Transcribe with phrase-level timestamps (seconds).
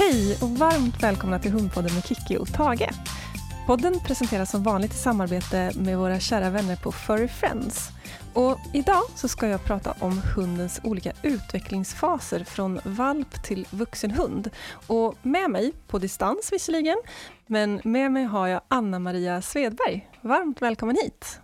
[0.00, 2.88] Hej och varmt välkomna till Hundpodden med Kikki och Tage.
[3.66, 7.88] Podden presenteras som vanligt i samarbete med våra kära vänner på Furry Friends.
[8.34, 14.50] Och idag så ska jag prata om hundens olika utvecklingsfaser från valp till vuxen hund.
[14.86, 16.96] Och med mig, på distans visserligen,
[17.46, 20.10] men med mig har jag Anna-Maria Svedberg.
[20.20, 21.40] Varmt välkommen hit!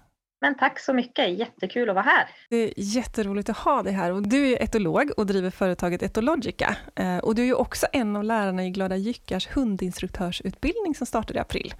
[0.46, 2.28] Men tack så mycket, jättekul att vara här.
[2.50, 4.12] Det är jätteroligt att ha dig här.
[4.12, 6.76] Och du är etolog och driver företaget Etologica.
[6.96, 11.42] Eh, och du är också en av lärarna i Glada Jyckars hundinstruktörsutbildning som startade i
[11.42, 11.74] april.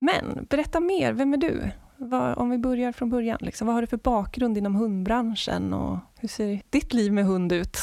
[0.00, 1.70] Men berätta mer, vem är du?
[1.96, 5.98] Vad, om vi börjar från början, liksom, vad har du för bakgrund inom hundbranschen och
[6.20, 7.76] hur ser ditt liv med hund ut?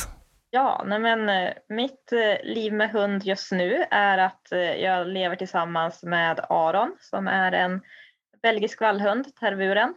[0.50, 4.48] Ja, nej men, eh, mitt eh, liv med hund just nu är att
[4.82, 7.82] jag lever tillsammans med Aron som är en
[8.42, 9.94] belgisk vallhund, tervuren.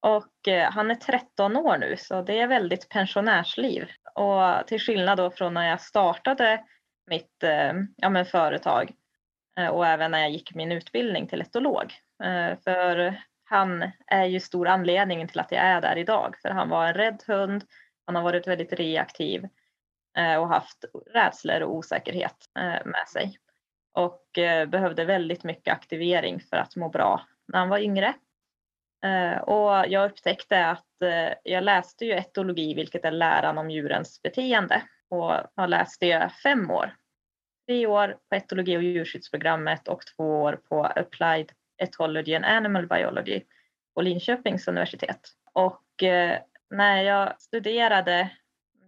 [0.00, 3.88] Och eh, han är 13 år nu så det är väldigt pensionärsliv.
[4.14, 6.64] Och till skillnad då från när jag startade
[7.06, 8.92] mitt eh, ja, men företag
[9.58, 11.94] eh, och även när jag gick min utbildning till etolog.
[12.24, 16.34] Eh, för han är ju stor anledningen till att jag är där idag.
[16.42, 17.64] För han var en rädd hund,
[18.06, 19.48] han har varit väldigt reaktiv
[20.18, 23.38] eh, och haft rädslor och osäkerhet eh, med sig.
[23.92, 24.22] Och
[24.68, 28.14] behövde väldigt mycket aktivering för att må bra när han var yngre.
[29.04, 34.22] Eh, och jag upptäckte att eh, jag läste ju etologi, vilket är läran om djurens
[34.22, 34.82] beteende.
[35.08, 36.94] Och jag läste det fem år.
[37.66, 43.42] Tre år på etologi och djurskyddsprogrammet och två år på Applied Ethology and Animal Biology
[43.94, 45.28] på Linköpings universitet.
[45.52, 46.38] Och eh,
[46.70, 48.30] när jag studerade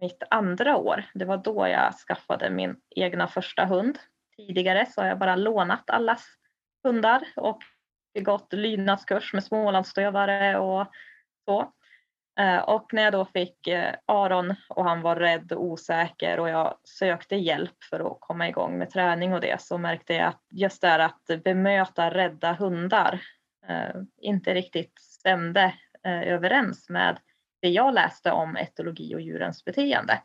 [0.01, 3.99] mitt andra år, det var då jag skaffade min egna första hund.
[4.37, 6.27] Tidigare så har jag bara lånat allas
[6.83, 7.63] hundar och
[8.13, 10.87] gått lydnadskurs med Smålandsstövare och
[11.45, 11.73] så.
[12.39, 16.49] Eh, och när jag då fick eh, Aron och han var rädd och osäker och
[16.49, 20.43] jag sökte hjälp för att komma igång med träning och det så märkte jag att
[20.49, 23.21] just det här att bemöta rädda hundar
[23.67, 27.19] eh, inte riktigt stämde överens med
[27.61, 30.21] det jag läste om etologi och djurens beteende.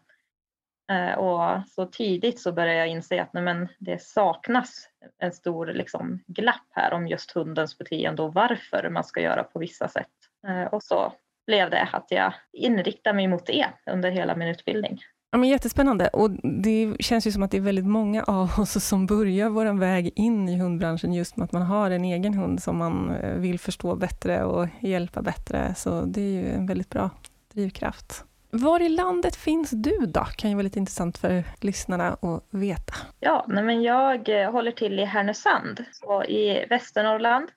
[0.93, 5.67] Eh, och så tidigt så började jag inse att nej men, det saknas en stor
[5.67, 10.07] liksom, glapp här om just hundens beteende och varför man ska göra på vissa sätt.
[10.49, 11.13] Eh, och så
[11.47, 14.99] blev det att jag inriktade mig mot det under hela min utbildning.
[15.31, 16.09] Ja, men jättespännande.
[16.09, 16.31] Och
[16.63, 20.13] det känns ju som att det är väldigt många av oss som börjar vår väg
[20.17, 23.59] in i hundbranschen just med att man har en egen hund som man eh, vill
[23.59, 25.75] förstå bättre och hjälpa bättre.
[25.77, 27.11] Så det är ju en väldigt bra
[27.55, 28.25] drivkraft.
[28.57, 30.25] Var i landet finns du då?
[30.37, 32.95] Kan ju vara lite intressant för lyssnarna att veta.
[33.21, 37.49] Ja, nej men jag eh, håller till i Härnösand, så i Västernorrland.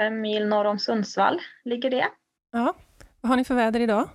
[0.00, 2.08] Fem mil norr om Sundsvall ligger det.
[2.52, 2.74] Ja,
[3.20, 4.08] vad har ni för väder idag?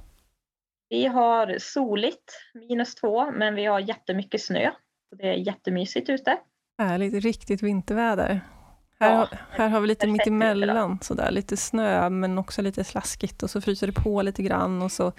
[0.90, 4.72] Vi har soligt, minus två, men vi har jättemycket snö.
[5.10, 6.38] Så det är jättemysigt ute.
[6.78, 8.42] Härligt, riktigt vinterväder.
[9.00, 13.44] Här, ja, här har vi lite mitt emellan, sådär, lite snö men också lite slaskigt
[13.44, 15.14] och så fryser det på lite grann och så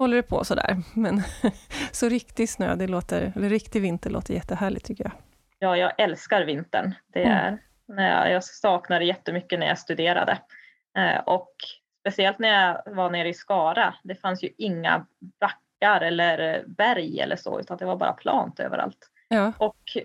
[0.00, 0.76] håller det på sådär.
[0.94, 1.22] Men
[1.92, 5.12] så riktig snö, det låter, eller riktig vinter låter jättehärligt tycker jag.
[5.58, 6.94] Ja, jag älskar vintern.
[7.12, 7.36] Det mm.
[7.36, 7.58] är, mm.
[7.88, 10.38] när jag, jag saknade jättemycket när jag studerade.
[10.98, 11.54] Eh, och
[12.00, 13.94] speciellt när jag var nere i Skara.
[14.02, 15.06] Det fanns ju inga
[15.40, 19.10] backar eller berg eller så, utan det var bara plant överallt.
[19.28, 19.52] Ja.
[19.58, 19.96] Och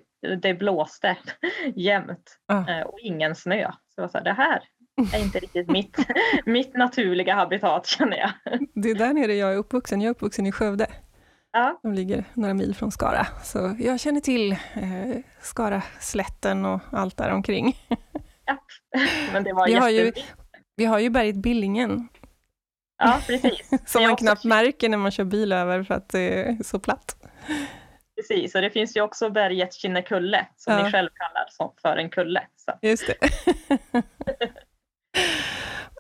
[0.42, 1.18] det blåste
[1.76, 2.70] jämt ja.
[2.70, 3.72] eh, och ingen snö.
[3.96, 4.64] Så jag här, det här
[5.14, 5.98] är inte riktigt mitt,
[6.46, 8.32] mitt naturliga habitat känner jag.
[8.74, 10.02] Det är där nere jag är uppvuxen.
[10.02, 10.88] Jag är uppvuxen i Skövde.
[11.52, 11.80] Ja.
[11.84, 13.28] De ligger några mil från Skara.
[13.44, 17.78] Så jag känner till eh, Skara-slätten och allt där omkring.
[18.46, 18.58] Ja,
[19.34, 20.12] men det var vi har, ju,
[20.76, 22.08] vi har ju berget Billingen.
[22.98, 23.70] Ja, precis.
[23.86, 27.16] Som man knappt märker när man kör bil över för att det är så platt.
[28.16, 30.84] Precis, och det finns ju också berget Kinnekulle som ja.
[30.84, 32.48] ni själv kallar för en kulle.
[32.56, 32.72] Så.
[32.82, 33.30] Just det.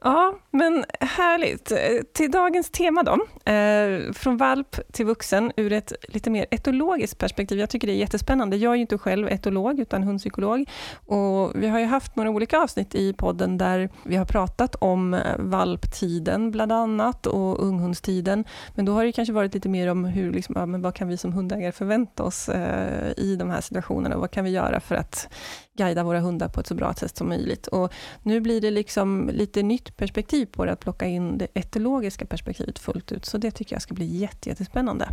[0.07, 1.71] Ja, men härligt.
[1.71, 1.77] Eh,
[2.13, 3.13] till dagens tema då,
[3.51, 7.59] eh, från valp till vuxen ur ett lite mer etologiskt perspektiv.
[7.59, 8.57] Jag tycker det är jättespännande.
[8.57, 10.69] Jag är ju inte själv etolog, utan hundpsykolog.
[11.05, 15.13] Och vi har ju haft några olika avsnitt i podden där vi har pratat om
[15.13, 18.45] eh, valptiden bland annat och unghundstiden.
[18.75, 21.07] Men då har det kanske varit lite mer om hur, liksom, ja, men vad kan
[21.07, 24.15] vi som hundägare förvänta oss eh, i de här situationerna?
[24.15, 25.29] och Vad kan vi göra för att
[25.77, 27.67] guida våra hundar på ett så bra sätt som möjligt.
[27.67, 27.93] Och
[28.23, 32.79] nu blir det liksom lite nytt perspektiv på det, att plocka in det etologiska perspektivet
[32.79, 33.25] fullt ut.
[33.25, 35.09] Så det tycker jag ska bli jättespännande.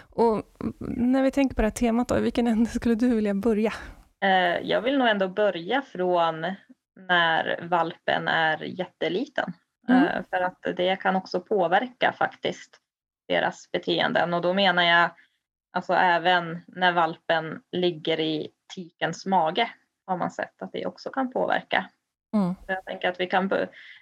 [0.00, 0.42] Och
[0.80, 3.72] när vi tänker på det här temat, då, vilken ände skulle du vilja börja?
[4.24, 6.46] Eh, jag vill nog ändå börja från
[7.08, 9.52] när valpen är jätteliten.
[9.88, 10.04] Mm.
[10.04, 12.80] Eh, för att det kan också påverka faktiskt
[13.28, 15.10] deras beteenden och då menar jag
[15.78, 19.70] Alltså även när valpen ligger i tikens mage
[20.06, 21.90] har man sett att det också kan påverka.
[22.34, 22.54] Mm.
[22.66, 23.50] Jag tänker att vi kan,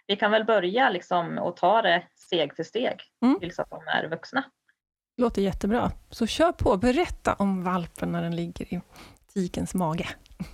[0.06, 3.40] vi kan väl börja liksom och ta det steg för steg mm.
[3.40, 4.44] tills att de är vuxna.
[5.16, 5.90] Låter jättebra.
[6.10, 8.80] Så kör på, berätta om valpen när den ligger i
[9.34, 10.08] tikens mage.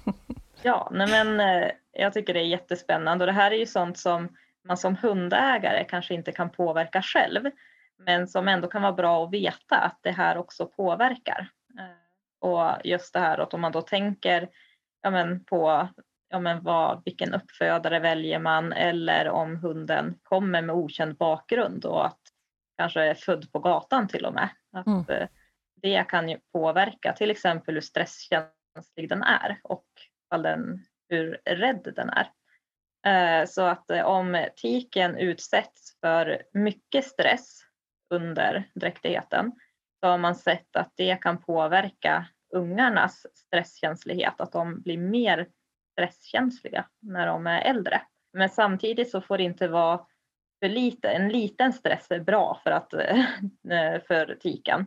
[0.62, 4.28] ja, men eh, jag tycker det är jättespännande och det här är ju sånt som
[4.68, 7.50] man som hundägare kanske inte kan påverka själv
[7.98, 11.48] men som ändå kan vara bra att veta att det här också påverkar.
[12.42, 14.48] Eh, och just det här att om man då tänker
[15.02, 15.88] ja men, på
[16.28, 22.06] ja men vad, vilken uppfödare väljer man eller om hunden kommer med okänd bakgrund och
[22.06, 22.20] att
[22.78, 24.48] kanske är född på gatan till och med.
[24.72, 25.04] Att mm.
[25.08, 25.28] Eh,
[25.82, 29.86] det kan ju påverka till exempel hur stresskänslig den är och
[30.30, 32.30] den, hur rädd den är.
[33.06, 37.60] Eh, så att om tiken utsätts för mycket stress
[38.10, 39.52] under dräktigheten
[40.04, 45.48] så har man sett att det kan påverka ungarnas stresskänslighet, att de blir mer
[45.92, 48.02] stresskänsliga när de är äldre.
[48.32, 50.06] Men samtidigt så får det inte vara
[50.62, 51.10] för lite.
[51.10, 52.90] En liten stress är bra för, att,
[54.06, 54.86] för tiken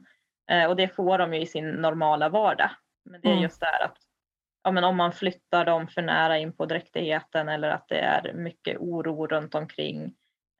[0.51, 2.69] eh, och det får de ju i sin normala vardag.
[3.05, 3.43] Men det är mm.
[3.43, 3.97] just det här att
[4.63, 8.33] ja, men om man flyttar dem för nära in på dräktigheten eller att det är
[8.33, 10.13] mycket oro runt omkring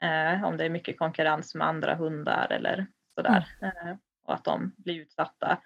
[0.04, 3.48] eh, om det är mycket konkurrens med andra hundar eller sådär.
[3.62, 3.88] Mm.
[3.88, 5.57] Eh, och att de blir utsatta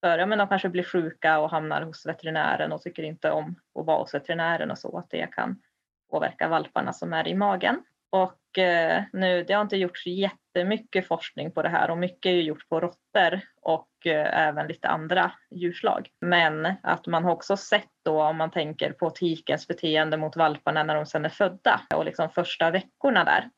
[0.00, 3.56] för, ja men de kanske blir sjuka och hamnar hos veterinären och tycker inte om
[3.80, 5.62] att vara hos veterinären och så, att det kan
[6.10, 7.84] påverka valparna som är i magen.
[8.10, 12.34] Och eh, nu, det har inte gjorts jättemycket forskning på det här och mycket är
[12.34, 16.08] gjort på råttor och eh, även lite andra djurslag.
[16.20, 20.82] Men att man har också sett då om man tänker på tikens beteende mot valparna
[20.82, 23.50] när de sedan är födda och liksom första veckorna där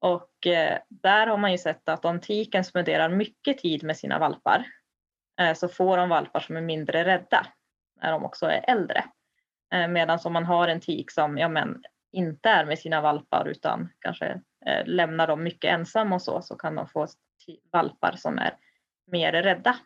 [0.00, 4.18] och eh, där har man ju sett att om tiken spenderar mycket tid med sina
[4.18, 4.66] valpar
[5.40, 7.46] eh, så får de valpar som är mindre rädda
[8.02, 9.04] när de också är äldre.
[9.74, 11.82] Eh, medan om man har en tik som ja, men,
[12.12, 14.40] inte är med sina valpar utan kanske
[14.84, 17.06] lämnar dem mycket ensamma och så, så kan de få
[17.72, 18.56] valpar som är
[19.06, 19.76] mer rädda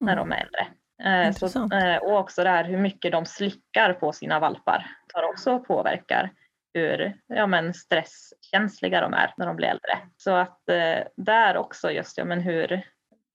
[0.00, 0.28] när mm.
[0.28, 1.32] de är äldre.
[1.32, 1.68] Så,
[2.02, 6.32] och också det här hur mycket de slickar på sina valpar tar också påverkar
[6.74, 9.98] hur ja, men stresskänsliga de är när de blir äldre.
[10.16, 12.82] Så att eh, där också just ja, men hur,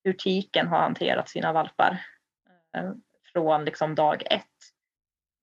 [0.03, 2.01] hur tiken har hanterat sina valpar
[2.77, 2.91] eh,
[3.33, 4.45] från liksom dag ett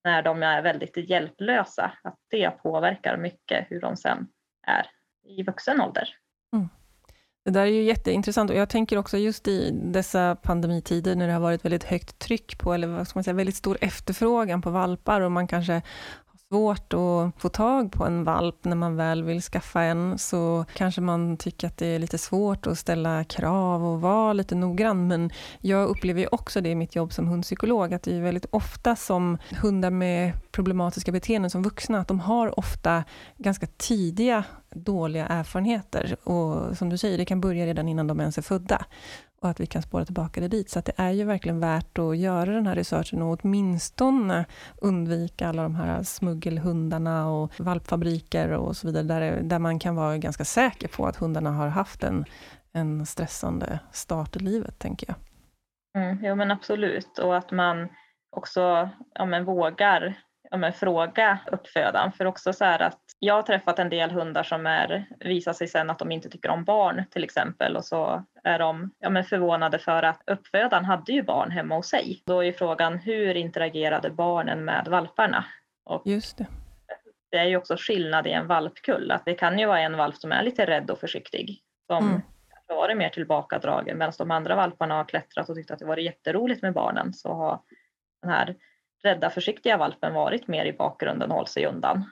[0.04, 1.92] när de är väldigt hjälplösa.
[2.02, 4.28] Att det påverkar mycket hur de sen
[4.66, 4.86] är
[5.24, 6.08] i vuxen ålder.
[6.52, 6.68] Mm.
[7.44, 11.32] Det där är ju jätteintressant och jag tänker också just i dessa pandemitider när det
[11.32, 14.70] har varit väldigt högt tryck på, eller vad ska man säga, väldigt stor efterfrågan på
[14.70, 15.82] valpar och man kanske
[16.48, 21.00] svårt att få tag på en valp när man väl vill skaffa en, så kanske
[21.00, 25.08] man tycker att det är lite svårt att ställa krav och vara lite noggrann.
[25.08, 28.46] Men jag upplever ju också det i mitt jobb som hundpsykolog, att det är väldigt
[28.50, 33.04] ofta som hundar med problematiska beteenden som vuxna, att de har ofta
[33.36, 36.16] ganska tidiga dåliga erfarenheter.
[36.28, 38.84] Och som du säger, det kan börja redan innan de ens är födda
[39.40, 40.70] och att vi kan spåra tillbaka det dit.
[40.70, 44.44] Så det är ju verkligen värt att göra den här researchen och åtminstone
[44.80, 50.18] undvika alla de här smuggelhundarna och valpfabriker och så vidare, där, där man kan vara
[50.18, 52.24] ganska säker på att hundarna har haft en,
[52.72, 55.16] en stressande start i livet, tänker jag.
[56.02, 57.88] Mm, jo men absolut, och att man
[58.36, 60.14] också ja, men vågar
[60.50, 62.12] ja, men fråga uppfödaren.
[62.12, 65.68] För också så här att jag har träffat en del hundar som är, visar sig
[65.68, 69.24] sen att de inte tycker om barn till exempel och så är de ja, men
[69.24, 72.22] förvånade för att uppfödaren hade ju barn hemma hos sig.
[72.26, 75.44] Då är frågan hur interagerade barnen med valparna?
[75.84, 76.46] Och Just det.
[77.30, 79.10] Det är ju också skillnad i en valpkull.
[79.10, 81.62] Att det kan ju vara en valp som är lite rädd och försiktig.
[81.86, 82.20] Som mm.
[82.68, 86.62] varit mer tillbakadragen medan de andra valparna har klättrat och tyckt att det varit jätteroligt
[86.62, 87.14] med barnen.
[87.14, 87.60] Så har
[88.22, 88.56] den här
[89.02, 92.04] rädda försiktiga valpen varit mer i bakgrunden och hållit sig undan.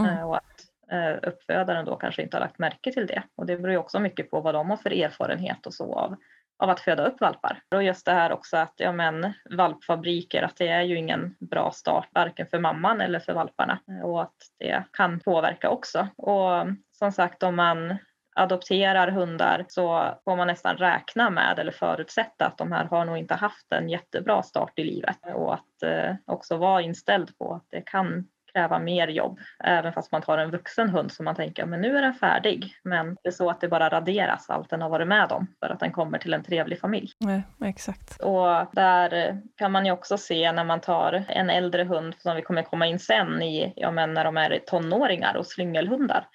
[0.00, 0.18] Mm.
[0.18, 3.22] Eh, och att eh, uppfödaren då kanske inte har lagt märke till det.
[3.36, 6.16] Och det beror ju också mycket på vad de har för erfarenhet och så av,
[6.58, 7.62] av att föda upp valpar.
[7.74, 11.70] Och just det här också att ja, men, valpfabriker, att det är ju ingen bra
[11.70, 16.08] start varken för mamman eller för valparna eh, och att det kan påverka också.
[16.16, 17.96] Och som sagt om man
[18.34, 23.18] adopterar hundar så får man nästan räkna med eller förutsätta att de här har nog
[23.18, 27.66] inte haft en jättebra start i livet och att eh, också vara inställd på att
[27.70, 31.66] det kan kräva mer jobb även fast man tar en vuxen hund som man tänker
[31.66, 32.74] men nu är den färdig.
[32.84, 35.70] Men det är så att det bara raderas allt den har varit med om för
[35.70, 37.10] att den kommer till en trevlig familj.
[37.18, 38.20] Nej, exakt.
[38.20, 42.42] Och där kan man ju också se när man tar en äldre hund som vi
[42.42, 46.26] kommer komma in sen i, ja men när de är tonåringar och slyngelhundar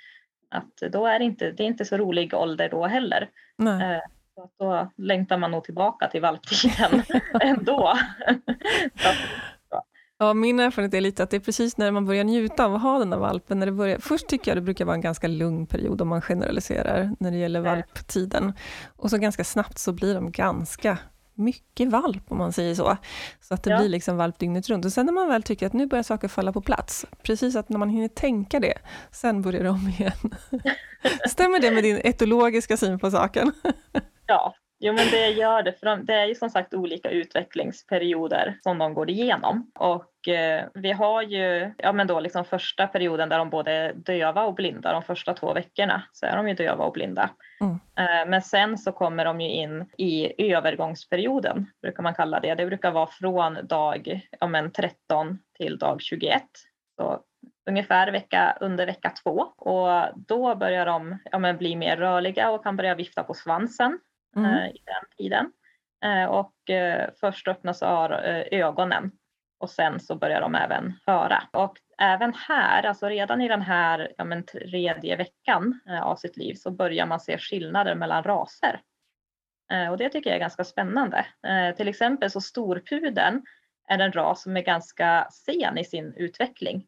[0.52, 3.30] att då är det inte, det är inte så rolig ålder då heller.
[3.82, 4.00] Eh,
[4.36, 7.04] Så då längtar man nog tillbaka till valptiden
[7.42, 7.94] ändå.
[10.18, 12.82] Ja, min erfarenhet är lite att det är precis när man börjar njuta av att
[12.82, 13.60] ha den där valpen.
[13.60, 16.22] När det börjar, först tycker jag det brukar vara en ganska lugn period om man
[16.22, 18.54] generaliserar när det gäller valptiden.
[18.96, 20.98] Och så ganska snabbt så blir de ganska
[21.34, 22.98] mycket valp om man säger så.
[23.42, 23.78] Så att det ja.
[23.80, 24.86] blir liksom valp dygnet runt.
[24.86, 27.70] Och sen när man väl tycker att nu börjar saker falla på plats, precis att
[27.70, 28.74] när man hinner tänka det,
[29.12, 30.36] sen börjar det om igen.
[31.30, 33.52] Stämmer det med din etologiska syn på saken?
[34.26, 38.78] ja, Jo men det gör det, för det är ju som sagt olika utvecklingsperioder som
[38.78, 39.72] de går igenom.
[39.80, 43.94] Och eh, vi har ju, ja men då liksom första perioden där de både är
[43.94, 47.30] döva och blinda, de första två veckorna så är de ju döva och blinda.
[47.62, 47.74] Mm.
[47.74, 52.56] Eh, men sen så kommer de ju in i övergångsperioden, brukar man kalla det.
[52.56, 56.44] Det brukar vara från dag ja men 13 till dag 21.
[56.96, 57.20] Så
[57.70, 62.76] ungefär vecka, under vecka två och då börjar de ja, bli mer rörliga och kan
[62.76, 64.00] börja vifta på svansen
[64.36, 64.56] mm.
[64.56, 64.72] Eh,
[65.18, 65.52] i den.
[66.06, 69.12] Eh, och eh, först öppnas eh, ögonen
[69.60, 71.44] och sen så börjar de även höra.
[71.52, 76.38] Och även här, alltså redan i den här ja, men, tredje veckan eh, av sitt
[76.38, 78.82] liv så börjar man se skillnader mellan raser.
[79.72, 81.26] Eh, och det tycker jag är ganska spännande.
[81.78, 83.46] Till exempel så storpudeln
[83.88, 86.88] är en ras som är ganska sen i sin utveckling.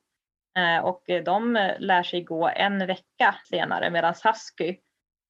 [0.84, 4.77] Och de lär sig gå en vecka senare medan husky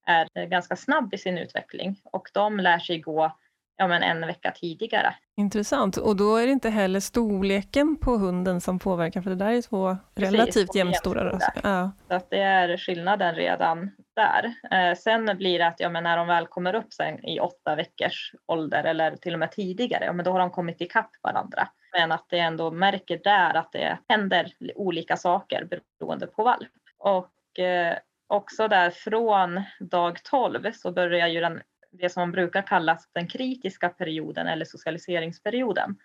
[0.07, 3.31] är ganska snabb i sin utveckling och de lär sig gå
[3.77, 5.15] ja, men en vecka tidigare.
[5.37, 9.51] Intressant, och då är det inte heller storleken på hunden som påverkar, för det där
[9.51, 11.61] är två Precis, relativt jämnstora raser.
[11.63, 11.91] Ja.
[12.07, 14.53] Så att det är skillnaden redan där.
[14.71, 17.75] Eh, sen blir det att ja, men när de väl kommer upp sen i åtta
[17.75, 21.67] veckors ålder eller till och med tidigare, ja, men då har de kommit ikapp varandra.
[21.97, 25.67] Men att det ändå märker där att det händer olika saker
[25.99, 26.71] beroende på valp.
[26.97, 32.61] Och eh, också där från dag 12 så börjar ju den, det som man brukar
[32.61, 35.97] kalla den kritiska perioden eller socialiseringsperioden.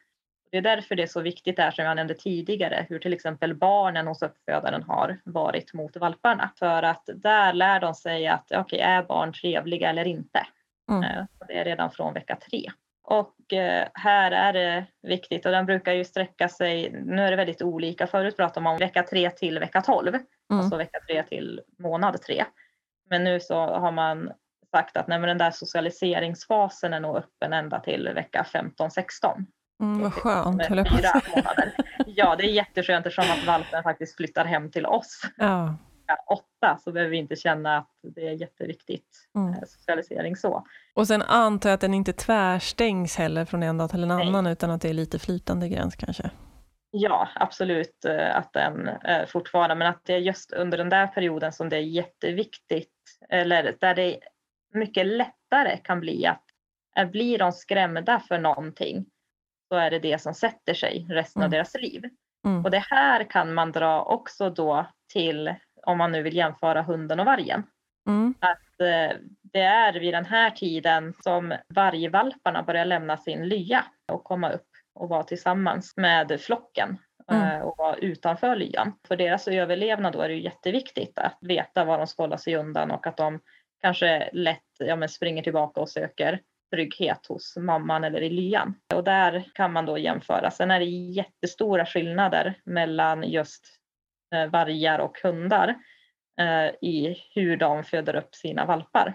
[0.50, 3.54] Det är därför det är så viktigt där som jag nämnde tidigare, hur till exempel
[3.54, 6.50] barnen hos uppfödaren har varit mot valparna.
[6.58, 10.46] För att där lär de sig att okej, okay, är barn trevliga eller inte?
[10.90, 11.02] Mm.
[11.02, 12.70] Eh, det är redan från vecka tre.
[13.04, 17.36] Och eh, här är det viktigt och den brukar ju sträcka sig, nu är det
[17.36, 20.24] väldigt olika, förut pratade man om vecka 3 till vecka 12, mm.
[20.50, 22.44] alltså vecka 3 till månad 3.
[23.10, 24.32] Men nu så har man
[24.70, 29.44] sagt att nej, den där socialiseringsfasen är nog öppen ända till vecka 15-16.
[29.82, 31.72] Mm, vad skönt, fyra månader.
[32.06, 35.22] Ja, det är jätteskönt eftersom att valpen faktiskt flyttar hem till oss.
[35.36, 35.76] Ja
[36.26, 39.52] åtta så behöver vi inte känna att det är jätteviktigt mm.
[39.52, 40.66] Eh, socialisering så.
[40.94, 44.28] Och sen antar jag att den inte tvärstängs heller från en dag till en Nej.
[44.28, 46.30] annan utan att det är lite flytande gräns kanske?
[46.90, 51.06] Ja, absolut eh, att den eh, fortfarande, men att det är just under den där
[51.06, 52.88] perioden som det är jätteviktigt,
[53.28, 54.18] eller där det
[54.74, 56.44] mycket lättare kan bli att
[57.12, 59.06] blir de skrämda för någonting
[59.68, 61.46] så är det det som sätter sig resten mm.
[61.46, 62.04] av deras liv.
[62.44, 62.64] Mm.
[62.64, 65.54] Och det här kan man dra också då till
[65.86, 67.62] om man nu vill jämföra hunden och vargen.
[68.06, 68.34] Mm.
[68.40, 74.24] Att eh, det är vid den här tiden som vargvalparna börjar lämna sin lya och
[74.24, 76.98] komma upp och vara tillsammans med flocken
[77.30, 77.42] mm.
[77.42, 78.92] Eh, och vara utanför lyan.
[79.08, 82.90] För deras överlevnad då är det jätteviktigt att veta var de ska hålla sig undan
[82.90, 83.40] och att de
[83.80, 86.40] kanske lätt ja, men springer tillbaka och söker
[86.72, 88.74] trygghet hos mamman eller i lyan.
[88.94, 90.50] Och där kan man då jämföra.
[90.50, 93.81] Sen är det jättestora skillnader mellan just
[94.32, 95.68] vargar och hundar
[96.40, 99.14] eh, i hur de föder upp sina valpar.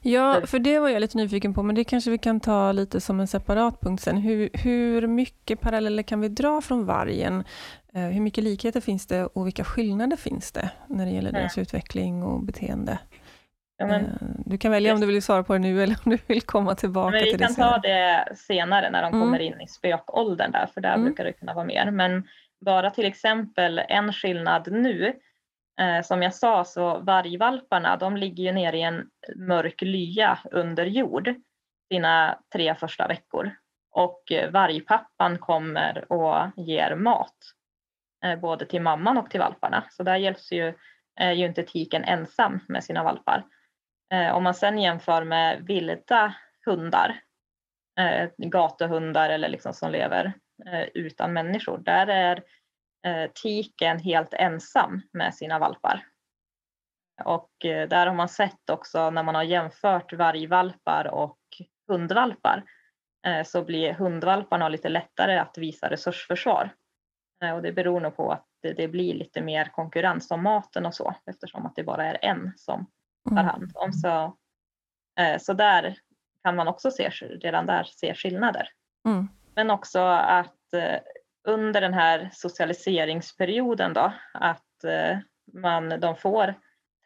[0.00, 3.00] Ja, för det var jag lite nyfiken på, men det kanske vi kan ta lite
[3.00, 4.16] som en separat punkt sen.
[4.16, 7.44] Hur, hur mycket paralleller kan vi dra från vargen?
[7.94, 11.58] Eh, hur mycket likheter finns det och vilka skillnader finns det när det gäller deras
[11.58, 12.98] utveckling och beteende?
[13.78, 16.18] Ja, men, du kan välja om du vill svara på det nu eller om du
[16.26, 19.20] vill komma tillbaka till det Vi kan ta det senare när de mm.
[19.20, 21.04] kommer in i spökåldern där, för där mm.
[21.04, 21.90] brukar det kunna vara mer.
[21.90, 22.28] Men
[22.60, 25.20] bara till exempel en skillnad nu.
[25.80, 30.86] Eh, som jag sa så vargvalparna de ligger ju nere i en mörk lya under
[30.86, 31.34] jord
[31.92, 33.50] sina tre första veckor.
[33.90, 37.36] Och vargpappan kommer och ger mat.
[38.24, 39.84] Eh, både till mamman och till valparna.
[39.90, 40.74] Så där hjälps ju,
[41.20, 43.44] eh, ju inte tiken ensam med sina valpar.
[44.12, 46.34] Eh, om man sen jämför med vilda
[46.66, 47.20] hundar,
[47.98, 50.32] eh, gatuhundar eller liksom som lever
[50.94, 51.78] utan människor.
[51.78, 52.42] Där är
[53.06, 56.06] eh, tiken helt ensam med sina valpar.
[57.24, 61.38] Och eh, där har man sett också när man har jämfört vargvalpar och
[61.88, 62.64] hundvalpar
[63.44, 66.74] så blir hundvalparna lite lättare att visa resursförsvar.
[67.54, 71.14] Och det beror nog på att det blir lite mer konkurrens om maten och så
[71.26, 72.86] eftersom att det bara är en som
[73.28, 73.46] tar mm.
[73.46, 73.92] hand om.
[73.92, 74.36] Så,
[75.40, 75.96] så där
[76.44, 77.08] kan man också se,
[77.40, 78.68] redan där se skillnader.
[79.08, 79.28] Mm.
[79.54, 80.98] Men också att eh,
[81.44, 85.18] under den här socialiseringsperioden då, att eh,
[85.52, 86.54] man, de får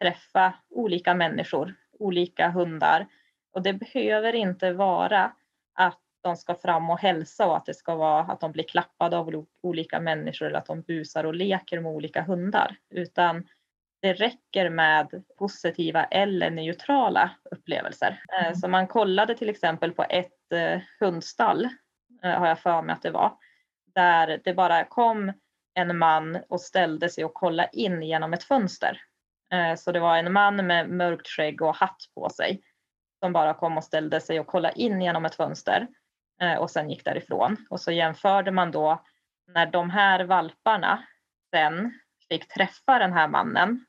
[0.01, 3.07] träffa olika människor, olika hundar.
[3.51, 5.31] Och det behöver inte vara
[5.73, 9.17] att de ska fram och hälsa och att det ska vara att de blir klappade
[9.17, 12.75] av olika människor eller att de busar och leker med olika hundar.
[12.89, 13.47] Utan
[14.01, 18.21] det räcker med positiva eller neutrala upplevelser.
[18.41, 18.55] Mm.
[18.55, 21.69] Så man kollade till exempel på ett eh, hundstall, eh,
[22.25, 23.37] Eh, har jag för mig att det var,
[23.95, 25.33] där det bara kom
[25.73, 29.01] en man och ställde sig och kollade in genom ett fönster.
[29.51, 32.61] Eh, så det var en man med mörkt skägg och hatt på sig
[33.19, 35.87] som bara kom och ställde sig och kollade in genom ett fönster
[36.41, 37.57] eh, och sen gick därifrån.
[37.69, 39.03] Och så jämförde man då
[39.47, 41.03] när de här valparna
[41.51, 43.85] sen fick träffa den här mannen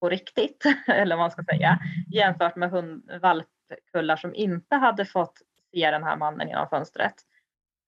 [0.00, 1.78] på riktigt, eller vad man ska säga,
[2.12, 5.38] jämfört med hund, valpkullar som inte hade fått
[5.72, 7.14] se den här mannen genom fönstret.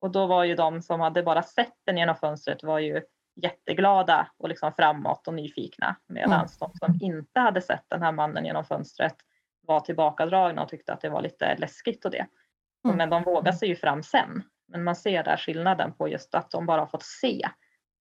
[0.04, 3.02] Och då var ju de som hade bara sett den genom fönstret var ju
[3.42, 6.46] jätteglada och liksom framåt och nyfikna medan mm.
[6.60, 9.16] de som inte hade sett den här mannen genom fönstret
[9.66, 12.26] var tillbakadragna och tyckte att det var lite läskigt och det.
[12.84, 12.96] Mm.
[12.96, 14.42] Men de vågade sig ju fram sen.
[14.68, 17.48] Men man ser där skillnaden på just att de bara har fått se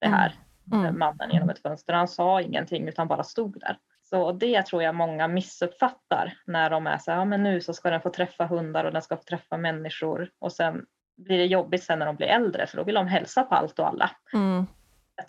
[0.02, 0.36] det här
[0.74, 1.00] mm.
[1.00, 1.94] mannen genom ett fönster.
[1.94, 3.78] Han sa ingenting utan bara stod där.
[4.02, 7.74] Så det tror jag många missuppfattar när de är så här, ja men nu så
[7.74, 10.86] ska den få träffa hundar och den ska få träffa människor och sen
[11.18, 13.80] blir det jobbigt sen när de blir äldre för då vill de hälsa på allt
[13.80, 14.12] och alla.
[14.34, 14.66] Mm.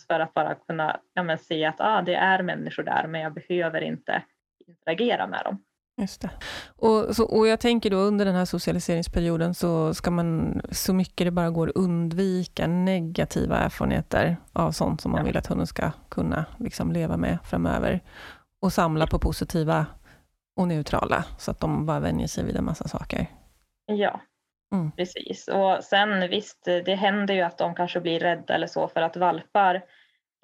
[0.09, 3.35] För att bara kunna ja, men, se att ah, det är människor där men jag
[3.35, 4.23] behöver inte
[4.67, 5.63] interagera med dem.
[5.97, 6.31] Just det.
[6.77, 11.27] Och, så, och jag tänker då under den här socialiseringsperioden så ska man så mycket
[11.27, 15.27] det bara går undvika negativa erfarenheter av sånt som man ja.
[15.27, 18.01] vill att hunden ska kunna liksom leva med framöver
[18.61, 19.87] och samla på positiva
[20.57, 23.27] och neutrala, så att de bara vänjer sig vid en massa saker.
[23.87, 24.21] Ja,
[24.73, 24.93] mm.
[24.93, 25.49] precis.
[25.49, 29.17] Och sen visst, det händer ju att de kanske blir rädda eller så, för att
[29.17, 29.85] valpar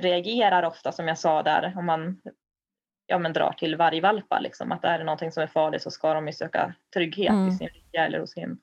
[0.02, 2.20] reagerar ofta, som jag sa där, om man
[3.10, 6.14] ja, men drar till vargvalpar, liksom, att är det någonting som är farligt så ska
[6.14, 7.48] de ju söka trygghet mm.
[7.48, 8.58] i sin rygga eller hos sin...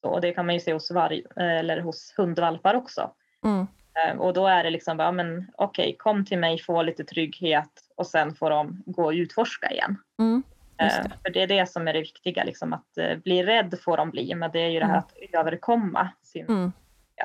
[0.00, 3.10] Så, och det kan man ju se hos, varg, eller hos hundvalpar också.
[3.44, 3.66] Mm.
[3.94, 7.04] Ehm, och då är det liksom, ja, men okej, okay, kom till mig, få lite
[7.04, 9.96] trygghet och sen får de gå och utforska igen.
[10.18, 10.42] Mm,
[10.80, 11.02] det.
[11.04, 13.96] Uh, för det är det som är det viktiga, liksom, att uh, bli rädd får
[13.96, 15.04] de bli, men det är ju det här mm.
[15.04, 16.72] att överkomma sin mm.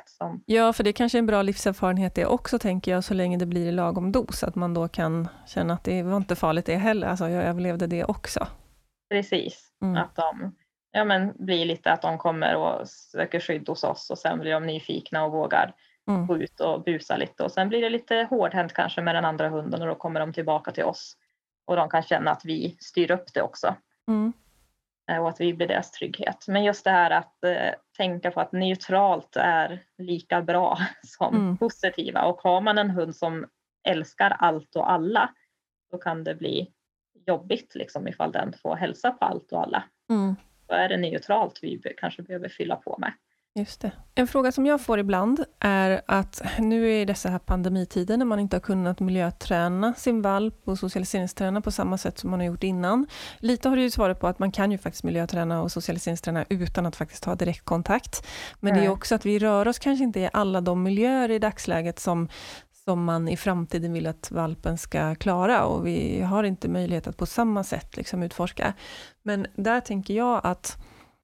[0.06, 0.44] som...
[0.46, 3.38] Ja, för det är kanske är en bra livserfarenhet det också, tänker jag, så länge
[3.38, 6.66] det blir i lagom dos, att man då kan känna att det var inte farligt
[6.66, 8.48] det heller, alltså jag överlevde det också.
[9.10, 9.98] Precis, mm.
[9.98, 10.56] att de
[10.96, 14.52] ja, men blir lite att de kommer och söker skydd hos oss och sen blir
[14.52, 15.74] de nyfikna och vågar
[16.08, 16.28] mm.
[16.28, 19.50] gå ut och busa lite och sen blir det lite hårdhänt kanske med den andra
[19.50, 21.18] hunden och då kommer de tillbaka till oss
[21.66, 23.76] och de kan känna att vi styr upp det också.
[24.08, 24.34] Mm.
[25.12, 26.46] Eh, och att vi blir deras trygghet.
[26.48, 31.58] Men just det här att eh, tänka på att neutralt är lika bra som mm.
[31.58, 33.46] positiva och har man en hund som
[33.88, 35.30] älskar allt och alla
[35.92, 36.72] då kan det bli
[37.28, 39.84] jobbigt liksom ifall den får hälsa på allt och alla.
[40.10, 40.36] Mm.
[40.68, 43.14] Då är det neutralt vi kanske behöver fylla på med.
[43.58, 43.92] Just det.
[44.16, 48.40] En fråga som jag får ibland är att nu är dessa här pandemitider när man
[48.40, 52.64] inte har kunnat miljöträna sin valp och socialiseringsträna på samma sätt som man har gjort
[52.64, 53.08] innan.
[53.40, 56.86] Lite har du ju svarat på att man kan ju faktiskt miljöträna och socialiseringsträna utan
[56.86, 58.28] att faktiskt ha direktkontakt.
[58.60, 58.82] Men Nej.
[58.82, 62.00] det är också att vi rör oss kanske inte i alla de miljöer i dagsläget
[62.00, 62.30] som,
[62.86, 67.18] som man i framtiden vill att valpen ska klara och vi har inte möjlighet att
[67.18, 68.74] på samma sätt liksom utforska.
[69.24, 70.78] Men där tänker jag att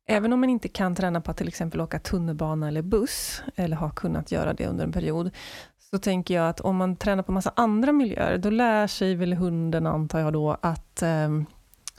[0.08, 3.78] Även om man inte kan träna på att till exempel åka tunnelbana eller buss, eller
[3.78, 5.32] har kunnat göra det under en period,
[5.78, 9.34] så tänker jag att om man tränar på massa andra miljöer, då lär sig väl
[9.34, 11.30] hunden, antar jag då, att eh,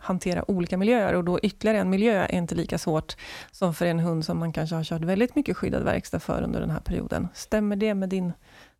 [0.03, 3.17] hantera olika miljöer och då ytterligare en miljö är inte lika svårt
[3.51, 6.61] som för en hund som man kanske har kört väldigt mycket skyddad verkstad för under
[6.61, 7.29] den här perioden.
[7.35, 8.33] Stämmer det med din,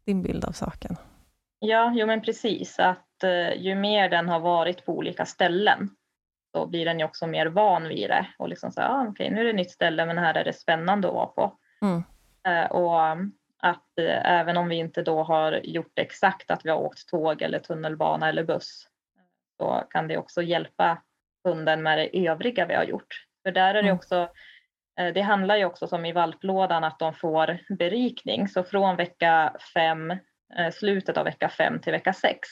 [0.07, 0.97] din bild av saken?
[1.59, 5.91] Ja, jo men precis, att eh, ju mer den har varit på olika ställen,
[6.53, 9.31] då blir den ju också mer van vid det och liksom så ah, okej okay,
[9.31, 11.59] nu är det ett nytt ställe men här är det spännande att vara på.
[11.83, 12.03] Mm.
[12.47, 13.01] Eh, och
[13.59, 17.43] att eh, även om vi inte då har gjort exakt att vi har åkt tåg
[17.43, 18.89] eller tunnelbana eller buss
[19.57, 21.03] så kan det också hjälpa
[21.45, 23.27] hunden med det övriga vi har gjort.
[23.43, 23.97] För där är det mm.
[23.97, 24.29] också
[24.99, 29.57] eh, det handlar ju också som i valplådan att de får berikning så från vecka
[29.75, 30.17] fem,
[30.73, 32.49] slutet av vecka fem till vecka sex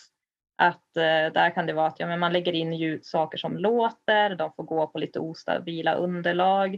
[0.60, 3.56] att eh, där kan det vara att ja, men man lägger in ljud, saker som
[3.56, 6.74] låter, de får gå på lite ostabila underlag.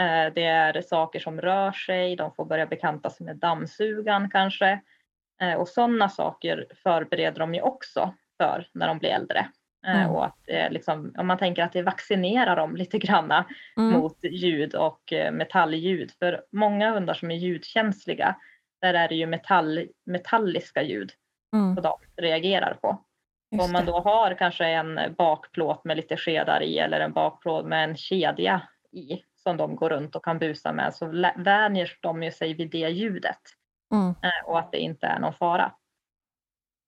[0.00, 4.80] Eh, det är saker som rör sig, de får börja bekanta sig med dammsugan kanske.
[5.42, 9.46] Eh, och sådana saker förbereder de ju också för när de blir äldre.
[9.86, 10.10] Mm.
[10.10, 13.44] Och att liksom, om man tänker att det vaccinerar dem lite granna
[13.76, 13.92] mm.
[13.92, 16.10] mot ljud och metallljud.
[16.18, 18.36] För många hundar som är ljudkänsliga,
[18.80, 21.12] där är det ju metall, metalliska ljud
[21.52, 21.74] mm.
[21.74, 23.04] som de reagerar på.
[23.58, 27.84] Om man då har kanske en bakplåt med lite skedar i eller en bakplåt med
[27.84, 32.30] en kedja i som de går runt och kan busa med så vänjer de ju
[32.30, 33.40] sig vid det ljudet.
[33.92, 34.08] Mm.
[34.08, 35.72] Eh, och att det inte är någon fara.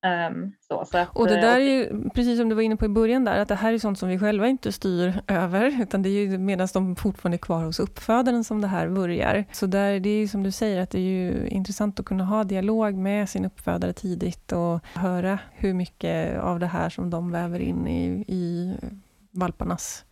[0.05, 2.85] Um, så, så att, och det där är ju, precis som du var inne på
[2.85, 6.03] i början där, att det här är sånt som vi själva inte styr över, utan
[6.03, 9.45] det är ju medan de fortfarande är kvar hos uppfödaren som det här börjar.
[9.53, 12.25] Så där, det är ju som du säger, att det är ju intressant att kunna
[12.25, 17.31] ha dialog med sin uppfödare tidigt och höra hur mycket av det här som de
[17.31, 18.75] väver in i, i
[19.31, 20.05] valparnas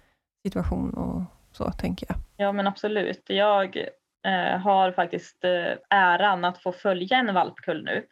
[0.42, 1.22] situation och
[1.52, 2.18] så, tänker jag.
[2.36, 3.22] Ja, men absolut.
[3.26, 3.76] Jag
[4.26, 8.02] eh, har faktiskt eh, äran att få följa en valpkull nu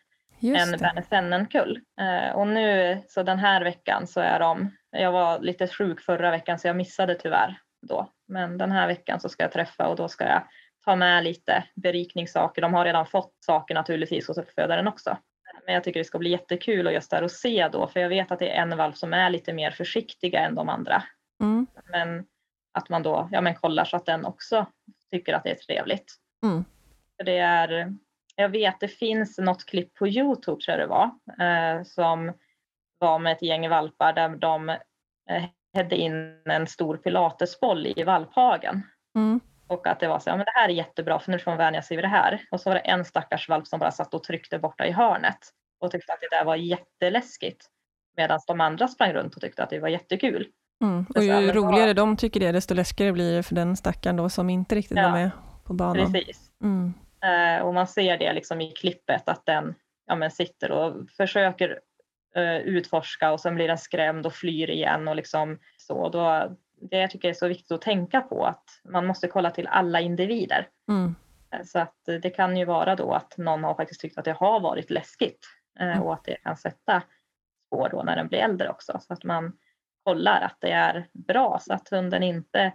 [0.40, 1.80] Just en Bernesennen-kull.
[2.00, 6.30] Eh, och nu, så den här veckan så är de, jag var lite sjuk förra
[6.30, 8.12] veckan så jag missade tyvärr då.
[8.28, 10.42] Men den här veckan så ska jag träffa och då ska jag
[10.84, 12.62] ta med lite berikningssaker.
[12.62, 15.16] De har redan fått saker naturligtvis hos uppfödaren också.
[15.64, 18.08] Men jag tycker det ska bli jättekul att just där och se då, för jag
[18.08, 21.02] vet att det är en valp som är lite mer försiktiga än de andra.
[21.40, 21.66] Mm.
[21.92, 22.26] Men
[22.72, 24.66] att man då ja, men kollar så att den också
[25.10, 26.14] tycker att det är trevligt.
[26.42, 26.64] Mm.
[27.16, 27.94] För det är,
[28.40, 31.04] jag vet det finns något klipp på Youtube tror jag det var
[31.46, 32.32] eh, som
[32.98, 35.44] var med ett gäng valpar där de eh,
[35.76, 38.82] hade in en stor pilatesboll i valphagen.
[39.16, 39.40] Mm.
[39.66, 41.58] Och att det var så, ja men det här är jättebra för nu får man
[41.58, 42.42] vänja sig vid det här.
[42.50, 45.38] Och så var det en stackars valp som bara satt och tryckte borta i hörnet
[45.80, 47.66] och tyckte att det där var jätteläskigt.
[48.16, 50.46] Medan de andra sprang runt och tyckte att det var jättekul.
[50.84, 51.06] Mm.
[51.14, 51.94] Och ju så, roligare var...
[51.94, 55.02] de tycker det, desto läskigare blir det för den stackaren då som inte riktigt ja,
[55.02, 55.30] var med
[55.64, 56.12] på banan.
[56.12, 56.50] Precis.
[56.62, 56.94] Mm.
[57.24, 59.74] Eh, och man ser det liksom i klippet att den
[60.06, 61.80] ja, sitter och försöker
[62.36, 66.08] eh, utforska och sen blir den skrämd och flyr igen och liksom så.
[66.08, 69.66] Då, det jag tycker är så viktigt att tänka på att man måste kolla till
[69.66, 70.68] alla individer.
[70.88, 71.14] Mm.
[71.52, 74.32] Eh, så att det kan ju vara då att någon har faktiskt tyckt att det
[74.32, 75.46] har varit läskigt
[75.80, 76.02] eh, mm.
[76.02, 77.02] och att det kan sätta
[77.66, 79.52] spår då när den blir äldre också så att man
[80.04, 82.72] kollar att det är bra så att hunden inte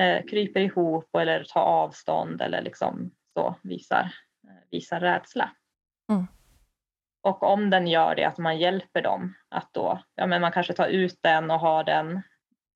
[0.00, 4.14] eh, kryper ihop eller tar avstånd eller liksom så visar,
[4.70, 5.50] visar rädsla.
[6.10, 6.26] Mm.
[7.22, 10.72] Och om den gör det, att man hjälper dem att då, ja men man kanske
[10.72, 12.22] tar ut den och har den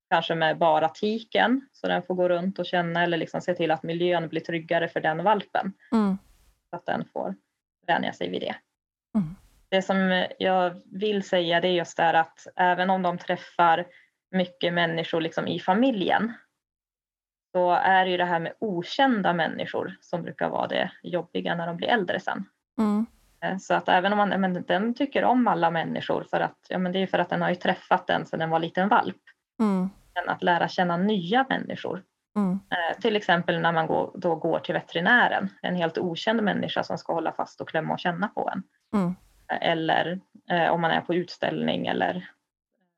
[0.09, 3.71] kanske med bara tiken så den får gå runt och känna eller liksom se till
[3.71, 5.73] att miljön blir tryggare för den valpen.
[5.91, 6.17] Mm.
[6.69, 7.35] Så att den får
[7.87, 8.55] vänja sig vid det.
[9.15, 9.35] Mm.
[9.69, 13.85] Det som jag vill säga det är just det att även om de träffar
[14.31, 16.33] mycket människor liksom i familjen
[17.55, 21.67] så är det ju det här med okända människor som brukar vara det jobbiga när
[21.67, 22.45] de blir äldre sen.
[22.77, 23.05] Mm.
[23.43, 26.77] Eh, så att även om man, men den tycker om alla människor för att, ja
[26.77, 29.21] men det är för att den har ju träffat den sedan den var liten valp.
[29.59, 29.89] Mm.
[30.15, 32.03] Men att lära känna nya människor.
[32.35, 32.51] Mm.
[32.51, 36.97] Eh, till exempel när man går, då går till veterinären, en helt okänd människa som
[36.97, 38.63] ska hålla fast och klämma och känna på en.
[38.99, 39.15] Mm.
[39.51, 40.19] Eh, eller
[40.51, 42.29] eh, om man är på utställning eller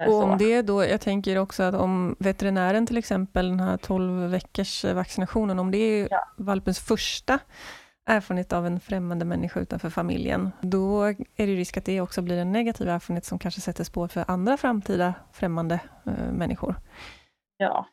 [0.05, 4.29] och om det då, jag tänker också att om veterinären till exempel, den här 12
[4.29, 6.27] veckors vaccinationen, om det är ja.
[6.38, 7.39] valpens första
[8.05, 12.38] erfarenhet av en främmande människa utanför familjen, då är det risk att det också blir
[12.38, 16.75] en negativ erfarenhet som kanske sätter spår för andra framtida främmande äh, människor.
[17.57, 17.88] Ja,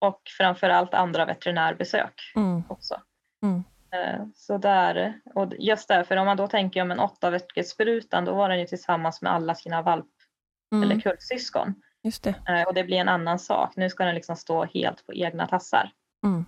[0.00, 2.62] och framför allt andra veterinärbesök mm.
[2.68, 3.00] också.
[3.42, 3.64] Mm.
[3.92, 8.24] Eh, så där, och just därför om man då tänker om en åtta veckors sprutan,
[8.24, 10.06] då var den ju tillsammans med alla sina valp
[10.72, 10.82] mm.
[10.82, 11.74] eller kullsyskon.
[12.02, 12.34] Just det.
[12.48, 13.76] Eh, och det blir en annan sak.
[13.76, 15.90] Nu ska den liksom stå helt på egna tassar.
[16.24, 16.44] Mm.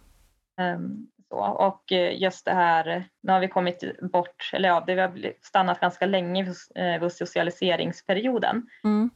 [0.61, 1.41] Um, så.
[1.41, 5.81] Och eh, just det här, nu har vi kommit bort, eller ja, det har stannat
[5.81, 8.67] ganska länge vid eh, socialiseringsperioden.
[8.85, 9.11] Mm.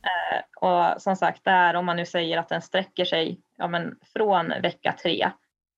[0.61, 4.49] och som sagt, där om man nu säger att den sträcker sig ja, men från
[4.49, 5.31] vecka 3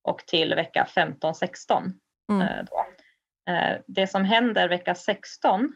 [0.02, 1.92] och till vecka 15-16.
[2.30, 2.66] Mm.
[3.86, 5.74] det som händer vecka 16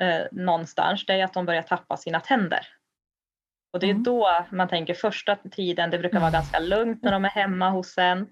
[0.00, 2.66] eh, någonstans, det är att de börjar tappa sina tänder.
[3.72, 4.02] Och det är mm.
[4.02, 6.38] då man tänker första tiden, det brukar vara mm.
[6.40, 8.28] ganska lugnt när de är hemma hos en.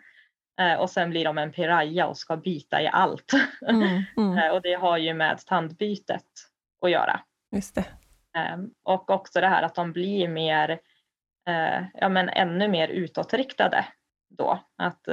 [0.61, 3.33] Eh, och sen blir de en piraya och ska bita i allt.
[3.68, 4.38] Mm, mm.
[4.44, 6.24] eh, och det har ju med tandbytet
[6.85, 7.20] att göra.
[7.57, 7.85] Just det.
[8.37, 10.70] Ehm, och också det här att de blir mer,
[11.48, 13.85] eh, ja men ännu mer utåtriktade
[14.31, 14.64] då.
[14.76, 15.09] Att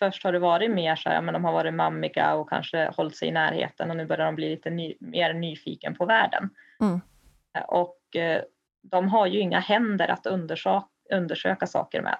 [0.00, 3.16] först har det varit mer så här, men de har varit mammiga och kanske hållit
[3.16, 6.50] sig i närheten och nu börjar de bli lite ny, mer nyfiken på världen.
[6.80, 7.00] Mm.
[7.66, 8.42] Och eh,
[8.82, 12.16] de har ju inga händer att undersöka, undersöka saker med.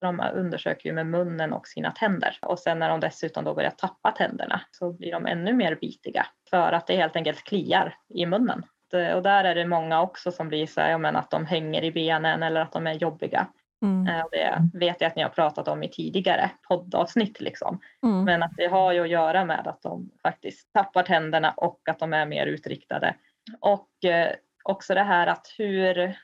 [0.00, 3.70] De undersöker ju med munnen och sina tänder och sen när de dessutom då börjar
[3.70, 8.26] tappa tänderna så blir de ännu mer bitiga för att det helt enkelt kliar i
[8.26, 8.62] munnen
[8.94, 11.84] eh, och där är det många också som blir så här, men att de hänger
[11.84, 13.46] i benen eller att de är jobbiga.
[13.82, 14.06] Mm.
[14.06, 17.40] Eh, det vet jag att ni har pratat om i tidigare poddavsnitt.
[17.40, 17.80] Liksom.
[18.02, 18.24] Mm.
[18.24, 21.98] Men att det har ju att göra med att de faktiskt tappar tänderna och att
[21.98, 23.14] de är mer utriktade.
[23.60, 24.32] Och eh,
[24.64, 26.16] också det här att hur,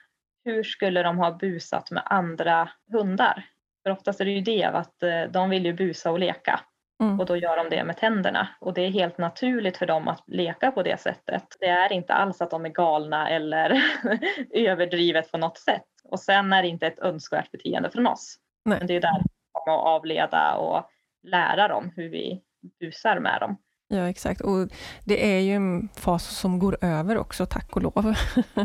[0.44, 3.44] hur skulle de ha busat med andra hundar?
[3.82, 6.60] För oftast är det ju det att eh, de vill ju busa och leka.
[7.02, 7.20] Mm.
[7.20, 8.48] Och då gör de det med tänderna.
[8.60, 11.44] Och det är helt naturligt för dem att leka på det sättet.
[11.60, 13.82] Det är inte alls att de är galna eller
[14.50, 15.86] överdrivet på något sätt.
[16.10, 18.36] Och sen är det inte ett önskvärt beteende från oss.
[18.64, 18.78] Nej.
[18.78, 20.90] Men det är där vi att avleda och
[21.22, 22.42] lära dem hur vi
[22.80, 23.56] busar med dem.
[23.88, 24.40] Ja, exakt.
[24.40, 24.68] Och
[25.04, 28.14] det är ju en fas som går över också, tack och lov.